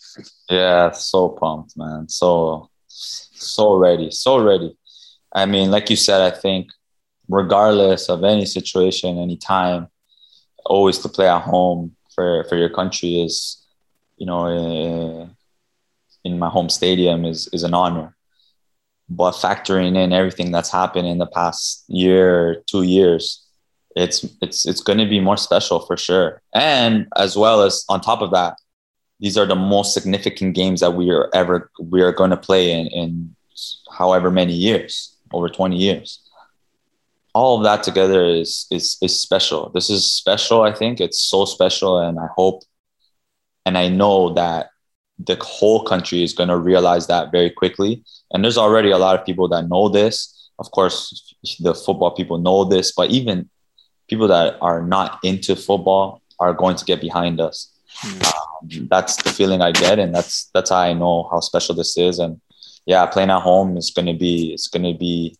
Yeah, 0.48 0.92
so 0.92 1.28
pumped, 1.30 1.76
man. 1.76 2.08
So, 2.08 2.70
so 2.88 3.74
ready, 3.74 4.10
so 4.10 4.42
ready. 4.42 4.76
I 5.34 5.46
mean, 5.46 5.70
like 5.70 5.90
you 5.90 5.96
said, 5.96 6.20
I 6.20 6.36
think 6.36 6.70
regardless 7.28 8.08
of 8.08 8.24
any 8.24 8.46
situation, 8.46 9.18
any 9.18 9.36
time, 9.36 9.88
always 10.64 10.98
to 10.98 11.08
play 11.08 11.28
at 11.28 11.42
home 11.42 11.96
for, 12.14 12.44
for 12.44 12.56
your 12.56 12.68
country 12.68 13.22
is 13.22 13.62
you 14.22 14.26
know, 14.26 14.46
uh, 14.46 15.26
in 16.22 16.38
my 16.38 16.48
home 16.48 16.68
stadium 16.68 17.24
is 17.24 17.48
is 17.52 17.64
an 17.64 17.74
honor. 17.74 18.14
But 19.08 19.32
factoring 19.32 19.96
in 19.96 20.12
everything 20.12 20.52
that's 20.52 20.70
happened 20.70 21.08
in 21.08 21.18
the 21.18 21.26
past 21.26 21.84
year, 21.88 22.62
two 22.66 22.82
years, 22.82 23.44
it's 23.96 24.24
it's 24.40 24.66
it's 24.66 24.80
going 24.80 24.98
to 24.98 25.06
be 25.06 25.20
more 25.20 25.36
special 25.36 25.80
for 25.80 25.96
sure. 25.96 26.40
And 26.54 27.06
as 27.16 27.36
well 27.36 27.62
as 27.62 27.84
on 27.88 28.00
top 28.00 28.22
of 28.22 28.30
that, 28.32 28.56
these 29.20 29.38
are 29.38 29.46
the 29.46 29.54
most 29.54 29.94
significant 29.94 30.54
games 30.54 30.80
that 30.80 30.94
we 30.94 31.10
are 31.10 31.30
ever 31.34 31.70
we 31.80 32.02
are 32.02 32.12
going 32.12 32.30
to 32.30 32.36
play 32.36 32.72
in 32.72 32.86
in 32.88 33.36
however 33.90 34.30
many 34.30 34.54
years, 34.54 35.16
over 35.32 35.48
20 35.48 35.76
years. 35.76 36.20
All 37.34 37.56
of 37.56 37.64
that 37.64 37.82
together 37.82 38.24
is 38.24 38.66
is 38.70 38.98
is 39.00 39.18
special. 39.18 39.70
This 39.70 39.90
is 39.90 40.10
special, 40.10 40.62
I 40.62 40.72
think. 40.72 41.00
It's 41.00 41.22
so 41.22 41.44
special 41.44 41.98
and 41.98 42.18
I 42.18 42.26
hope 42.34 42.62
and 43.64 43.78
I 43.78 43.88
know 43.88 44.34
that 44.34 44.70
the 45.18 45.36
whole 45.40 45.84
country 45.84 46.22
is 46.22 46.32
going 46.32 46.48
to 46.48 46.56
realize 46.56 47.06
that 47.06 47.30
very 47.30 47.50
quickly. 47.50 48.04
And 48.32 48.42
there's 48.42 48.58
already 48.58 48.90
a 48.90 48.98
lot 48.98 49.18
of 49.18 49.24
people 49.24 49.48
that 49.48 49.68
know 49.68 49.88
this. 49.88 50.50
Of 50.58 50.70
course, 50.70 51.34
the 51.60 51.74
football 51.74 52.10
people 52.10 52.38
know 52.38 52.64
this, 52.64 52.92
but 52.92 53.10
even 53.10 53.48
people 54.12 54.28
that 54.28 54.58
are 54.60 54.82
not 54.82 55.18
into 55.24 55.56
football 55.56 56.20
are 56.38 56.52
going 56.52 56.76
to 56.76 56.84
get 56.84 57.00
behind 57.00 57.40
us. 57.40 57.72
Mm. 58.02 58.26
Um, 58.26 58.88
that's 58.90 59.16
the 59.22 59.30
feeling 59.30 59.62
I 59.62 59.72
get, 59.72 59.98
and 59.98 60.14
that's 60.14 60.50
that's 60.52 60.68
how 60.68 60.82
I 60.90 60.92
know 60.92 61.28
how 61.30 61.40
special 61.40 61.74
this 61.74 61.96
is. 61.96 62.18
And 62.18 62.38
yeah, 62.84 63.06
playing 63.06 63.30
at 63.30 63.40
home 63.40 63.78
is 63.78 63.90
going 63.90 64.10
to 64.12 64.18
be 64.26 64.52
it's 64.52 64.68
going 64.68 64.88
to 64.92 64.98
be. 64.98 65.36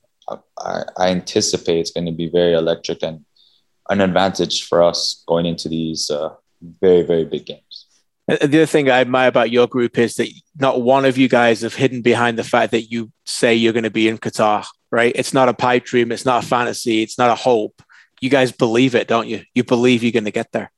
I, 0.58 0.85
I 0.96 1.08
anticipate 1.11 1.80
it's 1.80 1.90
going 1.90 2.06
to 2.06 2.12
be 2.22 2.28
very 2.28 2.54
electric 2.54 3.02
and 3.02 3.26
an 3.90 4.00
advantage 4.00 4.66
for 4.68 4.82
us 4.82 5.22
going 5.26 5.44
into 5.44 5.68
these 5.68 6.11
uh, 6.11 6.30
very 6.80 7.02
very 7.02 7.26
big 7.26 7.44
games. 7.44 7.87
The 8.28 8.44
other 8.44 8.66
thing 8.66 8.88
I 8.88 9.00
admire 9.00 9.28
about 9.28 9.50
your 9.50 9.66
group 9.66 9.98
is 9.98 10.14
that 10.14 10.28
not 10.58 10.80
one 10.80 11.04
of 11.04 11.18
you 11.18 11.28
guys 11.28 11.61
have 11.61 11.74
hidden 11.74 12.00
behind 12.00 12.38
the 12.38 12.44
fact 12.54 12.70
that 12.70 12.90
you 12.92 13.11
say 13.26 13.54
you're 13.54 13.74
going 13.74 13.90
to 13.92 13.98
be 14.00 14.08
in 14.08 14.16
Qatar, 14.16 14.64
right? 14.90 15.12
It's 15.14 15.35
not 15.35 15.50
a 15.50 15.54
pipe 15.54 15.85
dream. 15.85 16.12
It's 16.12 16.24
not 16.24 16.44
a 16.44 16.46
fantasy. 16.46 17.02
It's 17.02 17.18
not 17.18 17.30
a 17.30 17.35
hope. 17.35 17.82
You 18.22 18.30
guys 18.30 18.52
believe 18.52 18.94
it, 18.94 19.08
don't 19.08 19.26
you? 19.26 19.42
You 19.52 19.64
believe 19.64 20.04
you're 20.04 20.12
going 20.12 20.26
to 20.26 20.30
get 20.30 20.52
there. 20.52 20.70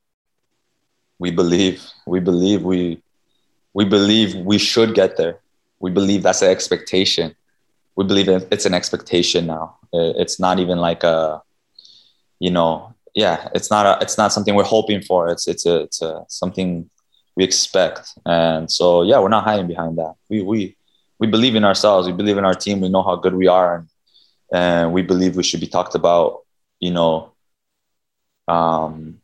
We 1.19 1.29
believe. 1.29 1.85
We 2.07 2.19
believe 2.19 2.63
we. 2.63 3.03
We 3.75 3.85
believe 3.85 4.33
we 4.35 4.57
should 4.57 4.95
get 4.95 5.15
there. 5.17 5.37
We 5.79 5.91
believe 5.91 6.23
that's 6.23 6.41
an 6.41 6.49
expectation. 6.49 7.35
We 7.95 8.03
believe 8.03 8.27
it's 8.27 8.65
an 8.65 8.73
expectation 8.73 9.45
now. 9.45 9.77
Uh, 9.93 10.13
it's 10.17 10.39
not 10.39 10.57
even 10.57 10.79
like 10.79 11.03
a, 11.03 11.43
you 12.39 12.49
know, 12.49 12.95
yeah. 13.13 13.47
It's 13.53 13.69
not 13.69 13.85
a. 13.85 14.01
It's 14.01 14.17
not 14.17 14.33
something 14.33 14.55
we're 14.55 14.63
hoping 14.63 15.01
for. 15.03 15.29
It's 15.29 15.47
it's 15.47 15.67
a 15.67 15.81
it's 15.81 16.01
a 16.01 16.25
something 16.27 16.89
we 17.35 17.43
expect. 17.43 18.09
And 18.25 18.71
so, 18.71 19.03
yeah, 19.03 19.19
we're 19.19 19.29
not 19.29 19.43
hiding 19.43 19.67
behind 19.67 19.99
that. 19.99 20.15
We 20.29 20.41
we 20.41 20.75
we 21.19 21.27
believe 21.27 21.55
in 21.55 21.63
ourselves. 21.63 22.07
We 22.07 22.13
believe 22.13 22.39
in 22.39 22.45
our 22.45 22.55
team. 22.55 22.81
We 22.81 22.89
know 22.89 23.03
how 23.03 23.17
good 23.17 23.35
we 23.35 23.47
are, 23.47 23.75
and, 23.75 23.87
and 24.51 24.93
we 24.93 25.03
believe 25.03 25.35
we 25.35 25.43
should 25.43 25.59
be 25.59 25.67
talked 25.67 25.93
about. 25.93 26.41
You 26.79 26.91
know, 26.91 27.34
um, 28.47 29.19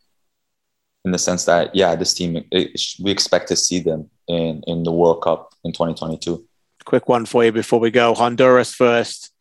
in 1.06 1.12
the 1.12 1.18
sense 1.18 1.46
that 1.46 1.76
yeah, 1.76 1.96
this 1.96 2.14
team 2.14 2.44
it, 2.52 2.82
we 3.00 3.12
expect 3.12 3.48
to 3.50 3.56
see 3.56 3.80
them 3.80 4.10
in 4.28 4.64
in 4.68 4.84
the 4.84 4.92
World 4.92 5.22
Cup 5.22 5.54
in 5.64 5.72
2022. 5.72 6.46
Quick 6.86 7.08
one 7.08 7.26
for 7.26 7.44
you 7.44 7.52
before 7.52 7.80
we 7.80 7.92
go. 7.92 8.14
Honduras 8.14 8.74
first. 8.74 9.32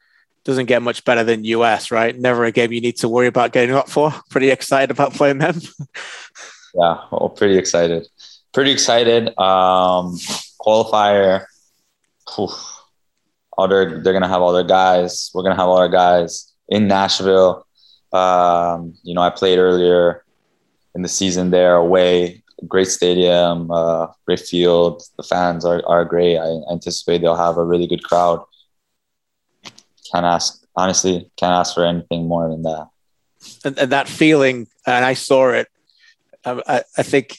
Doesn't 0.43 0.67
get 0.67 0.81
much 0.81 1.05
better 1.05 1.23
than 1.23 1.45
US, 1.45 1.91
right? 1.91 2.19
Never 2.19 2.45
a 2.45 2.53
game 2.53 2.73
you 2.73 2.81
need 2.81 2.97
to 2.99 3.09
worry 3.09 3.27
about 3.27 3.53
getting 3.53 3.75
up 3.75 3.91
for. 3.91 4.11
Pretty 4.31 4.51
excited 4.51 4.91
about 4.91 5.13
playing 5.13 5.39
them. 5.39 5.61
yeah, 6.75 6.97
well, 7.11 7.29
pretty 7.37 7.59
excited 7.59 8.07
pretty 8.53 8.71
excited. 8.71 9.29
Um, 9.39 10.19
qualifier, 10.61 11.45
other 13.59 14.03
they're 14.03 14.13
gonna 14.13 14.29
have 14.29 14.43
all 14.43 14.53
their 14.53 14.65
guys. 14.65 15.31
We're 15.35 15.43
gonna 15.43 15.57
have 15.57 15.69
all 15.69 15.79
our 15.79 15.89
guys 15.89 16.53
in 16.69 16.89
Nashville. 16.89 17.67
Um, 18.13 18.95
you 19.03 19.15
know, 19.15 19.23
I 19.23 19.31
played 19.31 19.59
earlier 19.59 20.25
in 20.95 21.03
the 21.03 21.09
season 21.09 21.51
there 21.51 21.77
away. 21.77 22.43
Great 22.69 22.89
stadium, 22.89 23.71
uh, 23.71 24.09
great 24.27 24.41
field. 24.41 25.03
The 25.17 25.23
fans 25.23 25.65
are, 25.65 25.83
are 25.87 26.05
great. 26.05 26.37
I 26.37 26.61
anticipate 26.71 27.23
they'll 27.23 27.37
have 27.37 27.57
a 27.57 27.65
really 27.65 27.87
good 27.87 28.05
crowd. 28.05 28.45
Can't 30.13 30.27
ask 30.27 30.61
honestly, 30.77 31.31
can't 31.37 31.53
ask 31.53 31.75
for 31.75 31.85
anything 31.85 32.27
more 32.27 32.49
than 32.49 32.63
that. 32.63 32.89
And, 33.65 33.79
and 33.79 33.93
that 33.93 34.09
feeling, 34.09 34.69
and 34.87 35.05
I 35.05 35.15
saw 35.15 35.51
it. 35.51 35.69
I, 36.45 36.83
I 36.97 37.03
think 37.03 37.37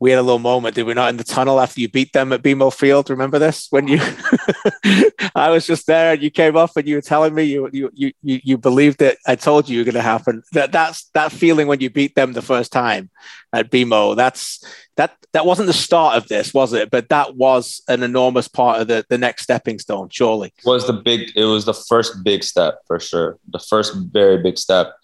we 0.00 0.10
had 0.10 0.20
a 0.20 0.22
little 0.22 0.38
moment, 0.38 0.76
did 0.76 0.86
we 0.86 0.94
not, 0.94 1.10
in 1.10 1.16
the 1.16 1.24
tunnel 1.24 1.60
after 1.60 1.80
you 1.80 1.88
beat 1.88 2.12
them 2.12 2.32
at 2.32 2.42
BMO 2.42 2.72
Field? 2.72 3.10
Remember 3.10 3.38
this? 3.38 3.66
When 3.70 3.88
you, 3.88 3.98
I 5.34 5.50
was 5.50 5.66
just 5.66 5.86
there, 5.88 6.12
and 6.12 6.22
you 6.22 6.30
came 6.30 6.56
up 6.56 6.76
and 6.76 6.86
you 6.86 6.94
were 6.94 7.02
telling 7.02 7.34
me 7.34 7.44
you 7.44 7.68
you 7.72 7.90
you 7.94 8.12
you 8.22 8.58
believed 8.58 9.02
it. 9.02 9.18
I 9.26 9.34
told 9.34 9.68
you 9.68 9.74
you 9.74 9.80
were 9.80 9.90
going 9.90 9.94
to 9.94 10.02
happen. 10.02 10.42
That 10.52 10.70
that's 10.70 11.10
that 11.14 11.32
feeling 11.32 11.66
when 11.66 11.80
you 11.80 11.90
beat 11.90 12.14
them 12.14 12.32
the 12.32 12.42
first 12.42 12.70
time 12.70 13.10
at 13.52 13.70
BMO. 13.70 14.14
That's 14.14 14.62
that 14.96 15.16
that 15.32 15.44
wasn't 15.44 15.66
the 15.66 15.72
start 15.72 16.16
of 16.16 16.28
this, 16.28 16.54
was 16.54 16.72
it? 16.72 16.90
But 16.90 17.08
that 17.08 17.34
was 17.34 17.82
an 17.88 18.04
enormous 18.04 18.46
part 18.46 18.80
of 18.80 18.86
the 18.86 19.04
the 19.08 19.18
next 19.18 19.42
stepping 19.42 19.80
stone. 19.80 20.08
Surely 20.10 20.52
was 20.64 20.86
the 20.86 20.92
big. 20.92 21.32
It 21.34 21.44
was 21.44 21.64
the 21.64 21.74
first 21.74 22.22
big 22.22 22.44
step 22.44 22.78
for 22.86 23.00
sure. 23.00 23.38
The 23.48 23.58
first 23.58 23.94
very 23.96 24.40
big 24.42 24.58
step. 24.58 24.94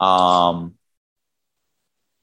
Um, 0.00 0.74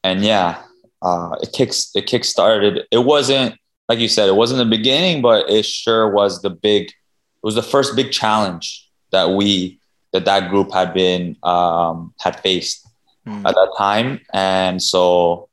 and 0.04 0.24
yeah, 0.24 0.62
uh, 1.02 1.36
it 1.42 1.52
kicks 1.54 1.92
it 1.96 2.08
kick 2.08 2.24
started. 2.24 2.86
It 2.92 3.00
wasn't 3.00 3.56
like 3.90 4.00
you 4.00 4.08
said, 4.08 4.28
it 4.28 4.36
wasn't 4.36 4.60
the 4.60 4.78
beginning, 4.78 5.22
but 5.22 5.50
it 5.50 5.66
sure 5.66 6.12
was 6.12 6.42
the 6.42 6.50
big. 6.50 6.88
It 6.88 7.44
was 7.44 7.56
the 7.56 7.64
first 7.64 7.96
big 7.96 8.12
challenge 8.12 8.90
that 9.12 9.32
we 9.32 9.80
that 10.12 10.26
that 10.26 10.50
group 10.50 10.72
had 10.74 10.94
been 10.94 11.38
um, 11.44 12.14
had 12.20 12.40
faced 12.40 12.88
mm. 13.26 13.46
at 13.46 13.56
that 13.56 13.74
time, 13.78 14.20
and 14.34 14.82
so 14.82 15.50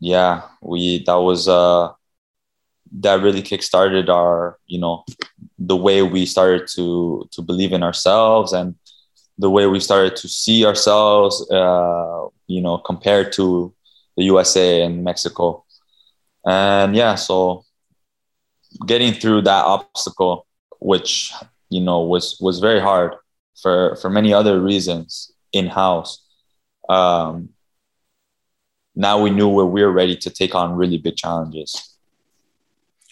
yeah, 0.00 0.42
we 0.60 1.04
that 1.04 1.18
was 1.18 1.48
uh 1.48 1.92
that 3.00 3.20
really 3.20 3.42
kickstarted 3.42 4.08
our 4.08 4.58
you 4.66 4.78
know 4.78 5.04
the 5.58 5.76
way 5.76 6.02
we 6.02 6.24
started 6.26 6.66
to 6.66 7.28
to 7.30 7.42
believe 7.42 7.72
in 7.72 7.82
ourselves 7.82 8.52
and 8.52 8.74
the 9.38 9.50
way 9.50 9.66
we 9.66 9.78
started 9.78 10.16
to 10.16 10.28
see 10.28 10.64
ourselves 10.64 11.48
uh, 11.50 12.26
you 12.46 12.60
know 12.60 12.78
compared 12.78 13.32
to 13.32 13.72
the 14.18 14.24
USA 14.24 14.82
and 14.82 15.04
Mexico. 15.04 15.64
And 16.44 16.94
yeah, 16.94 17.14
so 17.14 17.64
getting 18.84 19.14
through 19.14 19.42
that 19.42 19.64
obstacle, 19.64 20.46
which 20.80 21.32
you 21.70 21.80
know 21.80 22.02
was 22.02 22.36
was 22.40 22.58
very 22.58 22.80
hard 22.80 23.14
for 23.62 23.96
for 23.96 24.10
many 24.10 24.34
other 24.34 24.60
reasons 24.60 25.32
in 25.52 25.68
house. 25.68 26.26
Um, 26.88 27.50
now 28.94 29.22
we 29.22 29.30
knew 29.30 29.48
where 29.48 29.66
we 29.66 29.82
were 29.82 29.92
ready 29.92 30.16
to 30.16 30.30
take 30.30 30.54
on 30.54 30.74
really 30.74 30.98
big 30.98 31.16
challenges. 31.16 31.96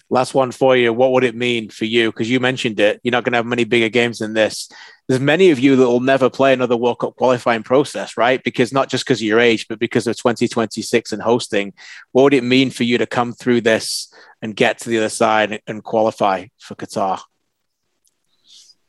Last 0.09 0.35
one 0.35 0.53
for 0.53 0.77
you. 0.77 0.93
What 0.93 1.13
would 1.13 1.25
it 1.25 1.35
mean 1.35 1.69
for 1.69 1.85
you? 1.85 2.13
Because 2.13 2.31
you 2.31 2.39
mentioned 2.39 2.79
it, 2.79 3.01
you're 3.03 3.13
not 3.13 3.25
going 3.25 3.33
to 3.33 3.39
have 3.39 3.47
many 3.47 3.65
bigger 3.65 3.89
games 3.89 4.19
than 4.19 4.35
this. 4.35 4.69
There's 5.09 5.21
many 5.21 5.51
of 5.51 5.59
you 5.59 5.77
that 5.77 5.87
will 5.87 6.01
never 6.01 6.31
play 6.31 6.53
another 6.53 6.77
World 6.77 7.01
Cup 7.01 7.17
qualifying 7.17 7.63
process, 7.63 8.17
right? 8.17 8.43
Because 8.43 8.73
not 8.73 8.89
just 8.89 9.05
because 9.05 9.21
of 9.21 9.27
your 9.27 9.41
age, 9.41 9.67
but 9.69 9.79
because 9.79 10.07
of 10.07 10.17
2026 10.17 11.13
and 11.13 11.23
hosting. 11.23 11.73
What 12.13 12.23
would 12.23 12.35
it 12.35 12.45
mean 12.45 12.71
for 12.71 12.85
you 12.85 12.99
to 12.99 13.07
come 13.07 13.33
through 13.33 13.63
this 13.63 14.13
and 14.41 14.55
get 14.55 14.79
to 14.79 14.91
the 14.91 14.99
other 14.99 15.09
side 15.09 15.61
and 15.67 15.83
qualify 15.83 16.47
for 16.59 16.77
Qatar? 16.77 17.21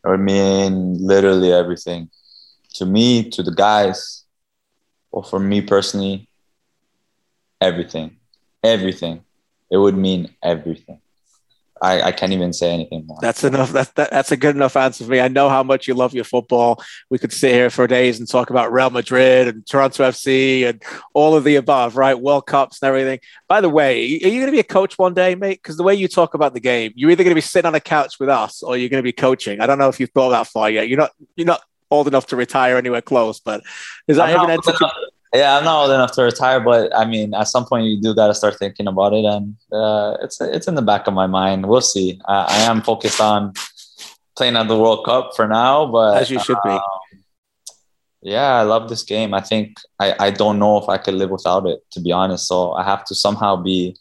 Would 0.03 0.19
mean 0.19 1.05
literally 1.05 1.51
everything 1.51 2.09
to 2.77 2.85
me, 2.85 3.27
to 3.31 3.41
the 3.41 3.51
guys, 3.51 4.23
or 5.11 5.23
for 5.23 5.39
me 5.39 5.61
personally, 5.61 6.29
everything, 7.59 8.17
everything. 8.63 9.23
It 9.71 9.77
would 9.77 9.97
mean 9.97 10.35
everything. 10.43 11.01
I, 11.81 12.01
I 12.01 12.11
can't 12.11 12.33
even 12.33 12.53
say 12.53 12.71
anything 12.71 13.05
more. 13.05 13.17
That's 13.21 13.43
enough. 13.43 13.71
That's 13.71 13.91
that, 13.91 14.11
that's 14.11 14.31
a 14.31 14.37
good 14.37 14.55
enough 14.55 14.75
answer 14.75 15.03
for 15.03 15.11
me. 15.11 15.19
I 15.19 15.27
know 15.27 15.49
how 15.49 15.63
much 15.63 15.87
you 15.87 15.93
love 15.93 16.13
your 16.13 16.23
football. 16.23 16.81
We 17.09 17.17
could 17.17 17.33
sit 17.33 17.53
here 17.53 17.69
for 17.69 17.87
days 17.87 18.19
and 18.19 18.29
talk 18.29 18.49
about 18.49 18.71
Real 18.71 18.89
Madrid 18.89 19.47
and 19.47 19.65
Toronto 19.65 20.03
FC 20.03 20.67
and 20.67 20.81
all 21.13 21.35
of 21.35 21.43
the 21.43 21.55
above, 21.55 21.97
right? 21.97 22.19
World 22.19 22.47
Cups 22.47 22.81
and 22.81 22.87
everything. 22.87 23.19
By 23.47 23.61
the 23.61 23.69
way, 23.69 24.01
are 24.01 24.27
you 24.27 24.39
going 24.39 24.47
to 24.47 24.51
be 24.51 24.59
a 24.59 24.63
coach 24.63 24.97
one 24.97 25.13
day, 25.13 25.35
mate? 25.35 25.59
Because 25.61 25.77
the 25.77 25.83
way 25.83 25.95
you 25.95 26.07
talk 26.07 26.33
about 26.33 26.53
the 26.53 26.59
game, 26.59 26.93
you're 26.95 27.11
either 27.11 27.23
going 27.23 27.31
to 27.31 27.35
be 27.35 27.41
sitting 27.41 27.67
on 27.67 27.75
a 27.75 27.79
couch 27.79 28.19
with 28.19 28.29
us 28.29 28.63
or 28.63 28.77
you're 28.77 28.89
going 28.89 29.03
to 29.03 29.07
be 29.07 29.13
coaching. 29.13 29.61
I 29.61 29.67
don't 29.67 29.79
know 29.79 29.89
if 29.89 29.99
you've 29.99 30.11
thought 30.11 30.29
that 30.29 30.47
far 30.47 30.69
yet. 30.69 30.87
You're 30.87 30.99
not. 30.99 31.11
You're 31.35 31.47
not 31.47 31.61
old 31.89 32.07
enough 32.07 32.27
to 32.27 32.35
retire 32.35 32.77
anywhere 32.77 33.01
close, 33.01 33.39
but 33.39 33.61
is 34.07 34.17
that 34.17 34.29
even 34.29 34.49
yeah, 35.33 35.57
I'm 35.57 35.63
not 35.63 35.81
old 35.81 35.91
enough 35.91 36.13
to 36.13 36.23
retire, 36.23 36.59
but 36.59 36.95
I 36.95 37.05
mean, 37.05 37.33
at 37.33 37.47
some 37.47 37.65
point 37.65 37.85
you 37.85 38.01
do 38.01 38.15
got 38.15 38.27
to 38.27 38.33
start 38.33 38.57
thinking 38.57 38.87
about 38.87 39.13
it, 39.13 39.25
and 39.25 39.55
uh, 39.71 40.17
it's 40.21 40.39
it's 40.39 40.67
in 40.67 40.75
the 40.75 40.81
back 40.81 41.07
of 41.07 41.13
my 41.13 41.27
mind. 41.27 41.67
We'll 41.67 41.81
see. 41.81 42.19
I, 42.27 42.45
I, 42.49 42.71
am 42.71 42.81
focused 42.81 43.19
on 43.19 43.53
playing 44.37 44.55
at 44.55 44.67
the 44.67 44.77
World 44.77 45.05
Cup 45.05 45.35
for 45.35 45.47
now, 45.47 45.85
but 45.85 46.17
as 46.17 46.29
you 46.29 46.39
should 46.39 46.57
be. 46.63 46.69
Um, 46.69 46.81
yeah, 48.21 48.55
I 48.55 48.63
love 48.63 48.89
this 48.89 49.03
game. 49.03 49.33
I 49.33 49.41
think 49.41 49.77
I, 49.99 50.15
I 50.19 50.31
don't 50.31 50.59
know 50.59 50.77
if 50.77 50.89
I 50.89 50.97
could 50.97 51.13
live 51.13 51.29
without 51.29 51.65
it, 51.67 51.79
to 51.91 52.01
be 52.01 52.11
honest. 52.11 52.47
So 52.47 52.73
I 52.73 52.83
have 52.83 53.05
to 53.05 53.15
somehow 53.15 53.55
be 53.55 53.95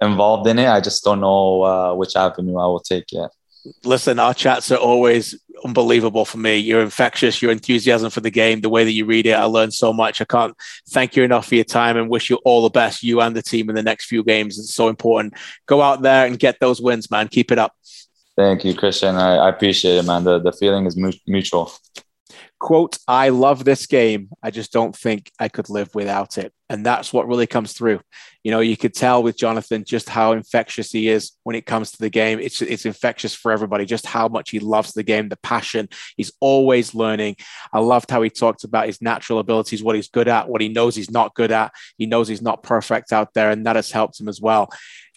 involved 0.00 0.48
in 0.48 0.58
it. 0.58 0.68
I 0.68 0.80
just 0.80 1.04
don't 1.04 1.20
know 1.20 1.62
uh, 1.62 1.94
which 1.94 2.16
avenue 2.16 2.56
I 2.56 2.66
will 2.66 2.80
take 2.80 3.12
yet. 3.12 3.30
Listen, 3.84 4.18
our 4.18 4.34
chats 4.34 4.70
are 4.72 4.78
always 4.78 5.38
unbelievable 5.64 6.24
for 6.24 6.38
me. 6.38 6.56
You're 6.56 6.82
infectious, 6.82 7.40
your 7.40 7.50
enthusiasm 7.50 8.10
for 8.10 8.20
the 8.20 8.30
game, 8.30 8.60
the 8.60 8.68
way 8.68 8.84
that 8.84 8.92
you 8.92 9.04
read 9.04 9.26
it. 9.26 9.32
I 9.32 9.44
learned 9.44 9.74
so 9.74 9.92
much. 9.92 10.20
I 10.20 10.24
can't 10.24 10.56
thank 10.90 11.16
you 11.16 11.22
enough 11.22 11.48
for 11.48 11.54
your 11.54 11.64
time 11.64 11.96
and 11.96 12.08
wish 12.08 12.30
you 12.30 12.36
all 12.44 12.62
the 12.62 12.70
best, 12.70 13.02
you 13.02 13.20
and 13.20 13.36
the 13.36 13.42
team 13.42 13.68
in 13.68 13.76
the 13.76 13.82
next 13.82 14.06
few 14.06 14.22
games. 14.24 14.58
It's 14.58 14.74
so 14.74 14.88
important. 14.88 15.34
Go 15.66 15.82
out 15.82 16.02
there 16.02 16.26
and 16.26 16.38
get 16.38 16.60
those 16.60 16.80
wins, 16.80 17.10
man. 17.10 17.28
Keep 17.28 17.52
it 17.52 17.58
up. 17.58 17.74
Thank 18.36 18.64
you, 18.64 18.74
Kristian. 18.74 19.14
I, 19.14 19.36
I 19.36 19.48
appreciate 19.48 19.96
it, 19.96 20.04
man. 20.04 20.24
The, 20.24 20.38
the 20.38 20.52
feeling 20.52 20.86
is 20.86 20.96
mutual 21.26 21.72
quote, 22.60 22.98
I 23.08 23.30
love 23.30 23.64
this 23.64 23.86
game. 23.86 24.28
I 24.42 24.50
just 24.50 24.70
don't 24.70 24.94
think 24.94 25.32
I 25.40 25.48
could 25.48 25.70
live 25.70 25.92
without 25.94 26.38
it. 26.38 26.52
And 26.68 26.86
that's 26.86 27.12
what 27.12 27.26
really 27.26 27.48
comes 27.48 27.72
through. 27.72 28.00
You 28.44 28.52
know, 28.52 28.60
you 28.60 28.76
could 28.76 28.94
tell 28.94 29.22
with 29.22 29.36
Jonathan 29.36 29.82
just 29.84 30.08
how 30.08 30.32
infectious 30.32 30.92
he 30.92 31.08
is 31.08 31.32
when 31.42 31.56
it 31.56 31.66
comes 31.66 31.90
to 31.90 31.98
the 31.98 32.10
game. 32.10 32.38
It's, 32.38 32.62
it's 32.62 32.86
infectious 32.86 33.34
for 33.34 33.50
everybody, 33.50 33.86
just 33.86 34.06
how 34.06 34.28
much 34.28 34.50
he 34.50 34.60
loves 34.60 34.92
the 34.92 35.02
game, 35.02 35.30
the 35.30 35.38
passion. 35.38 35.88
He's 36.16 36.32
always 36.38 36.94
learning. 36.94 37.36
I 37.72 37.80
loved 37.80 38.10
how 38.10 38.22
he 38.22 38.30
talked 38.30 38.62
about 38.62 38.86
his 38.86 39.02
natural 39.02 39.40
abilities, 39.40 39.82
what 39.82 39.96
he's 39.96 40.08
good 40.08 40.28
at, 40.28 40.48
what 40.48 40.60
he 40.60 40.68
knows 40.68 40.94
he's 40.94 41.10
not 41.10 41.34
good 41.34 41.50
at. 41.50 41.72
He 41.96 42.06
knows 42.06 42.28
he's 42.28 42.42
not 42.42 42.62
perfect 42.62 43.12
out 43.12 43.34
there, 43.34 43.50
and 43.50 43.66
that 43.66 43.76
has 43.76 43.90
helped 43.90 44.20
him 44.20 44.28
as 44.28 44.40
well 44.40 44.70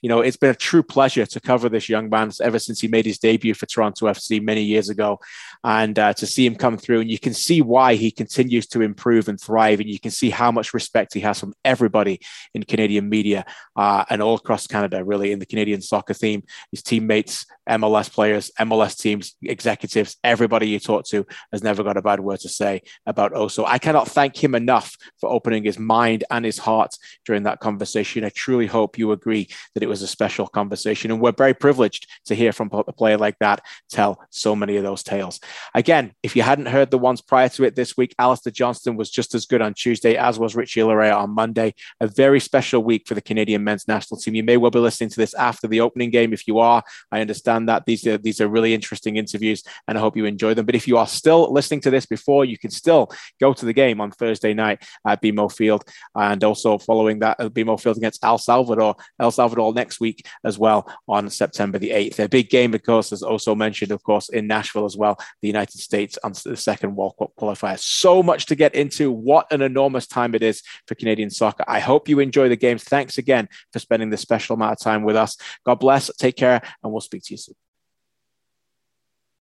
you 0.04 0.10
know, 0.10 0.20
it's 0.20 0.36
been 0.36 0.50
a 0.50 0.56
true 0.56 0.84
pleasure 0.84 1.26
to 1.26 1.39
cover 1.39 1.70
this 1.70 1.88
young 1.88 2.10
man 2.10 2.30
ever 2.42 2.60
since 2.60 2.82
he 2.82 2.89
made 2.89 3.06
his 3.06 3.18
debut 3.18 3.54
for 3.54 3.66
Toronto 3.66 4.06
FC 4.08 4.44
many 4.44 4.62
years 4.62 4.89
ago. 4.89 5.18
And 5.63 5.98
uh, 5.98 6.12
to 6.16 6.28
see 6.28 6.46
him 6.46 6.56
come 6.56 6.78
through, 6.78 7.00
and 7.00 7.10
you 7.10 7.18
can 7.18 7.34
see 7.34 7.62
why 7.62 7.96
he 7.96 8.12
continues 8.12 8.68
to 8.68 8.82
improve 8.82 9.30
and 9.30 9.39
thrive. 9.39 9.80
And 9.80 9.89
you 9.89 10.02
can 10.02 10.12
see 10.12 10.30
how 10.30 10.52
much 10.52 10.74
respect 10.74 11.13
he 11.13 11.22
has 11.22 11.39
from 11.39 11.54
everybody 11.63 12.20
in 12.54 12.63
Canadian 12.63 13.08
media 13.08 13.46
uh, 13.78 14.04
and 14.10 14.22
all 14.22 14.36
across 14.36 14.68
Canada, 14.68 15.06
really, 15.06 15.32
in 15.32 15.39
the 15.39 15.46
Canadian 15.46 15.82
soccer 15.82 16.13
theme. 16.13 16.44
His 16.72 16.84
teammates, 16.84 17.46
MLS 17.70 18.12
players, 18.12 18.52
MLS 18.60 18.98
teams, 18.98 19.36
executives, 19.42 20.18
everybody 20.22 20.68
you 20.68 20.80
talk 20.80 21.06
to 21.06 21.26
has 21.54 21.63
never 21.63 21.82
got 21.82 21.96
a 21.96 22.02
bad 22.02 22.20
word 22.20 22.42
to 22.42 22.50
say 22.50 22.82
about 23.06 23.32
Oso. 23.32 23.63
I 23.66 23.78
cannot 23.78 24.10
thank 24.10 24.44
him 24.44 24.54
enough 24.54 24.98
for 25.22 25.30
opening 25.30 25.63
his 25.63 25.80
mind 25.80 26.26
and 26.30 26.44
his 26.44 26.58
heart 26.58 26.98
during 27.26 27.44
that 27.44 27.62
conversation. 27.62 28.26
I 28.26 28.32
truly 28.36 28.68
hope 28.68 28.98
you 28.98 29.13
agree 29.13 29.48
that 29.74 29.84
it 29.84 29.88
was 29.88 29.92
a 30.01 30.08
special 30.08 30.47
conversation. 30.47 31.12
And 31.12 31.21
we're 31.21 31.32
very 31.32 31.53
privileged 31.53 32.08
to 32.25 32.36
hear 32.36 32.51
from 32.51 32.69
a 32.73 32.93
player 32.93 33.17
like 33.17 33.38
that 33.39 33.62
tell 33.89 34.21
so 34.29 34.56
many 34.56 34.77
of 34.77 34.84
those 34.84 35.03
tales. 35.03 35.39
Again, 35.73 36.13
if 36.23 36.36
you 36.36 36.41
hadn't 36.41 36.67
heard 36.67 36.91
the 36.91 36.97
ones 36.97 37.21
prior 37.21 37.49
to 37.49 37.63
it 37.63 37.75
this 37.75 37.97
week, 37.97 38.15
Alistair 38.19 38.51
Johnston 38.51 38.95
was 38.95 39.10
just 39.10 39.36
as 39.36 39.45
good 39.45 39.62
on 39.62 39.73
Tuesday, 39.73 40.15
as 40.15 40.39
was 40.39 40.56
Richie 40.56 40.82
Laryea 40.82 41.15
on 41.15 41.32
Monday. 41.32 41.73
A 41.99 42.08
very 42.08 42.39
special 42.39 42.84
week 42.84 43.08
for 43.08 43.15
the 43.15 43.21
Canadian 43.21 43.63
men's 43.63 43.88
national 43.88 44.19
team. 44.19 44.36
You 44.36 44.43
may 44.43 44.58
well 44.58 44.71
be 44.71 44.79
listening 44.79 45.10
to 45.12 45.17
this 45.17 45.34
after 45.34 45.67
the 45.67 45.82
opening 45.82 46.10
game. 46.10 46.34
If 46.34 46.47
you 46.47 46.60
are, 46.60 46.84
I 47.12 47.21
understand 47.21 47.69
that 47.69 47.86
these 47.86 48.06
are 48.08 48.17
these 48.17 48.41
are 48.41 48.47
really 48.47 48.73
interesting 48.73 49.17
interviews, 49.17 49.63
and 49.88 49.97
I 49.97 50.01
hope 50.01 50.17
you 50.17 50.25
enjoy 50.25 50.53
them. 50.53 50.65
But 50.65 50.75
if 50.75 50.88
you 50.88 50.97
are 50.97 51.08
still 51.08 51.51
listening 51.51 51.82
to 51.82 51.89
this 51.89 52.06
before, 52.06 52.45
you 52.45 52.58
can 52.58 52.71
still 52.71 53.12
go 53.39 53.53
to 53.53 53.65
the 53.65 53.73
game 53.73 54.01
on 54.01 54.12
Thursday 54.12 54.53
night 54.53 54.84
at 55.06 55.21
BMO 55.21 55.51
Field, 55.51 55.84
and 56.15 56.43
also 56.43 56.77
following 56.77 57.19
that 57.19 57.39
uh, 57.39 57.45
at 57.45 57.53
BMO 57.53 57.79
Field 57.79 57.97
against 57.97 58.23
El 58.23 58.38
Salvador. 58.38 58.95
El 59.19 59.32
Salvador 59.32 59.67
next 59.84 60.00
week 60.00 60.26
as 60.43 60.58
well 60.58 60.80
on 61.08 61.30
September 61.30 61.78
the 61.78 61.91
8th. 61.91 62.19
A 62.19 62.30
big 62.30 62.50
game, 62.50 62.74
of 62.74 62.84
course, 62.84 63.12
as 63.12 63.22
also 63.22 63.54
mentioned, 63.54 63.91
of 63.91 64.02
course, 64.04 64.30
in 64.30 64.48
Nashville 64.48 64.86
as 64.86 64.96
well, 64.96 65.15
the 65.41 65.48
United 65.48 65.80
States 65.80 66.17
on 66.24 66.32
the 66.46 66.56
second 66.56 66.96
World 66.96 67.15
Cup 67.19 67.32
qualifier. 67.39 67.78
So 67.78 68.24
much 68.24 68.46
to 68.48 68.56
get 68.56 68.76
into. 68.76 69.12
What 69.12 69.52
an 69.52 69.62
enormous 69.62 70.08
time 70.08 70.36
it 70.36 70.43
is 70.43 70.62
for 70.88 70.96
Canadian 70.96 71.30
soccer. 71.30 71.65
I 71.67 71.80
hope 71.80 72.08
you 72.08 72.19
enjoy 72.19 72.48
the 72.50 72.56
games. 72.56 72.84
Thanks 72.84 73.17
again 73.17 73.50
for 73.74 73.80
spending 73.80 74.10
this 74.10 74.22
special 74.22 74.56
amount 74.56 74.74
of 74.74 74.80
time 74.80 75.04
with 75.04 75.15
us. 75.15 75.38
God 75.65 75.80
bless, 75.80 76.10
take 76.15 76.38
care, 76.38 76.62
and 76.82 76.91
we'll 76.91 77.02
speak 77.02 77.24
to 77.26 77.34
you 77.34 77.38
soon. 77.38 77.62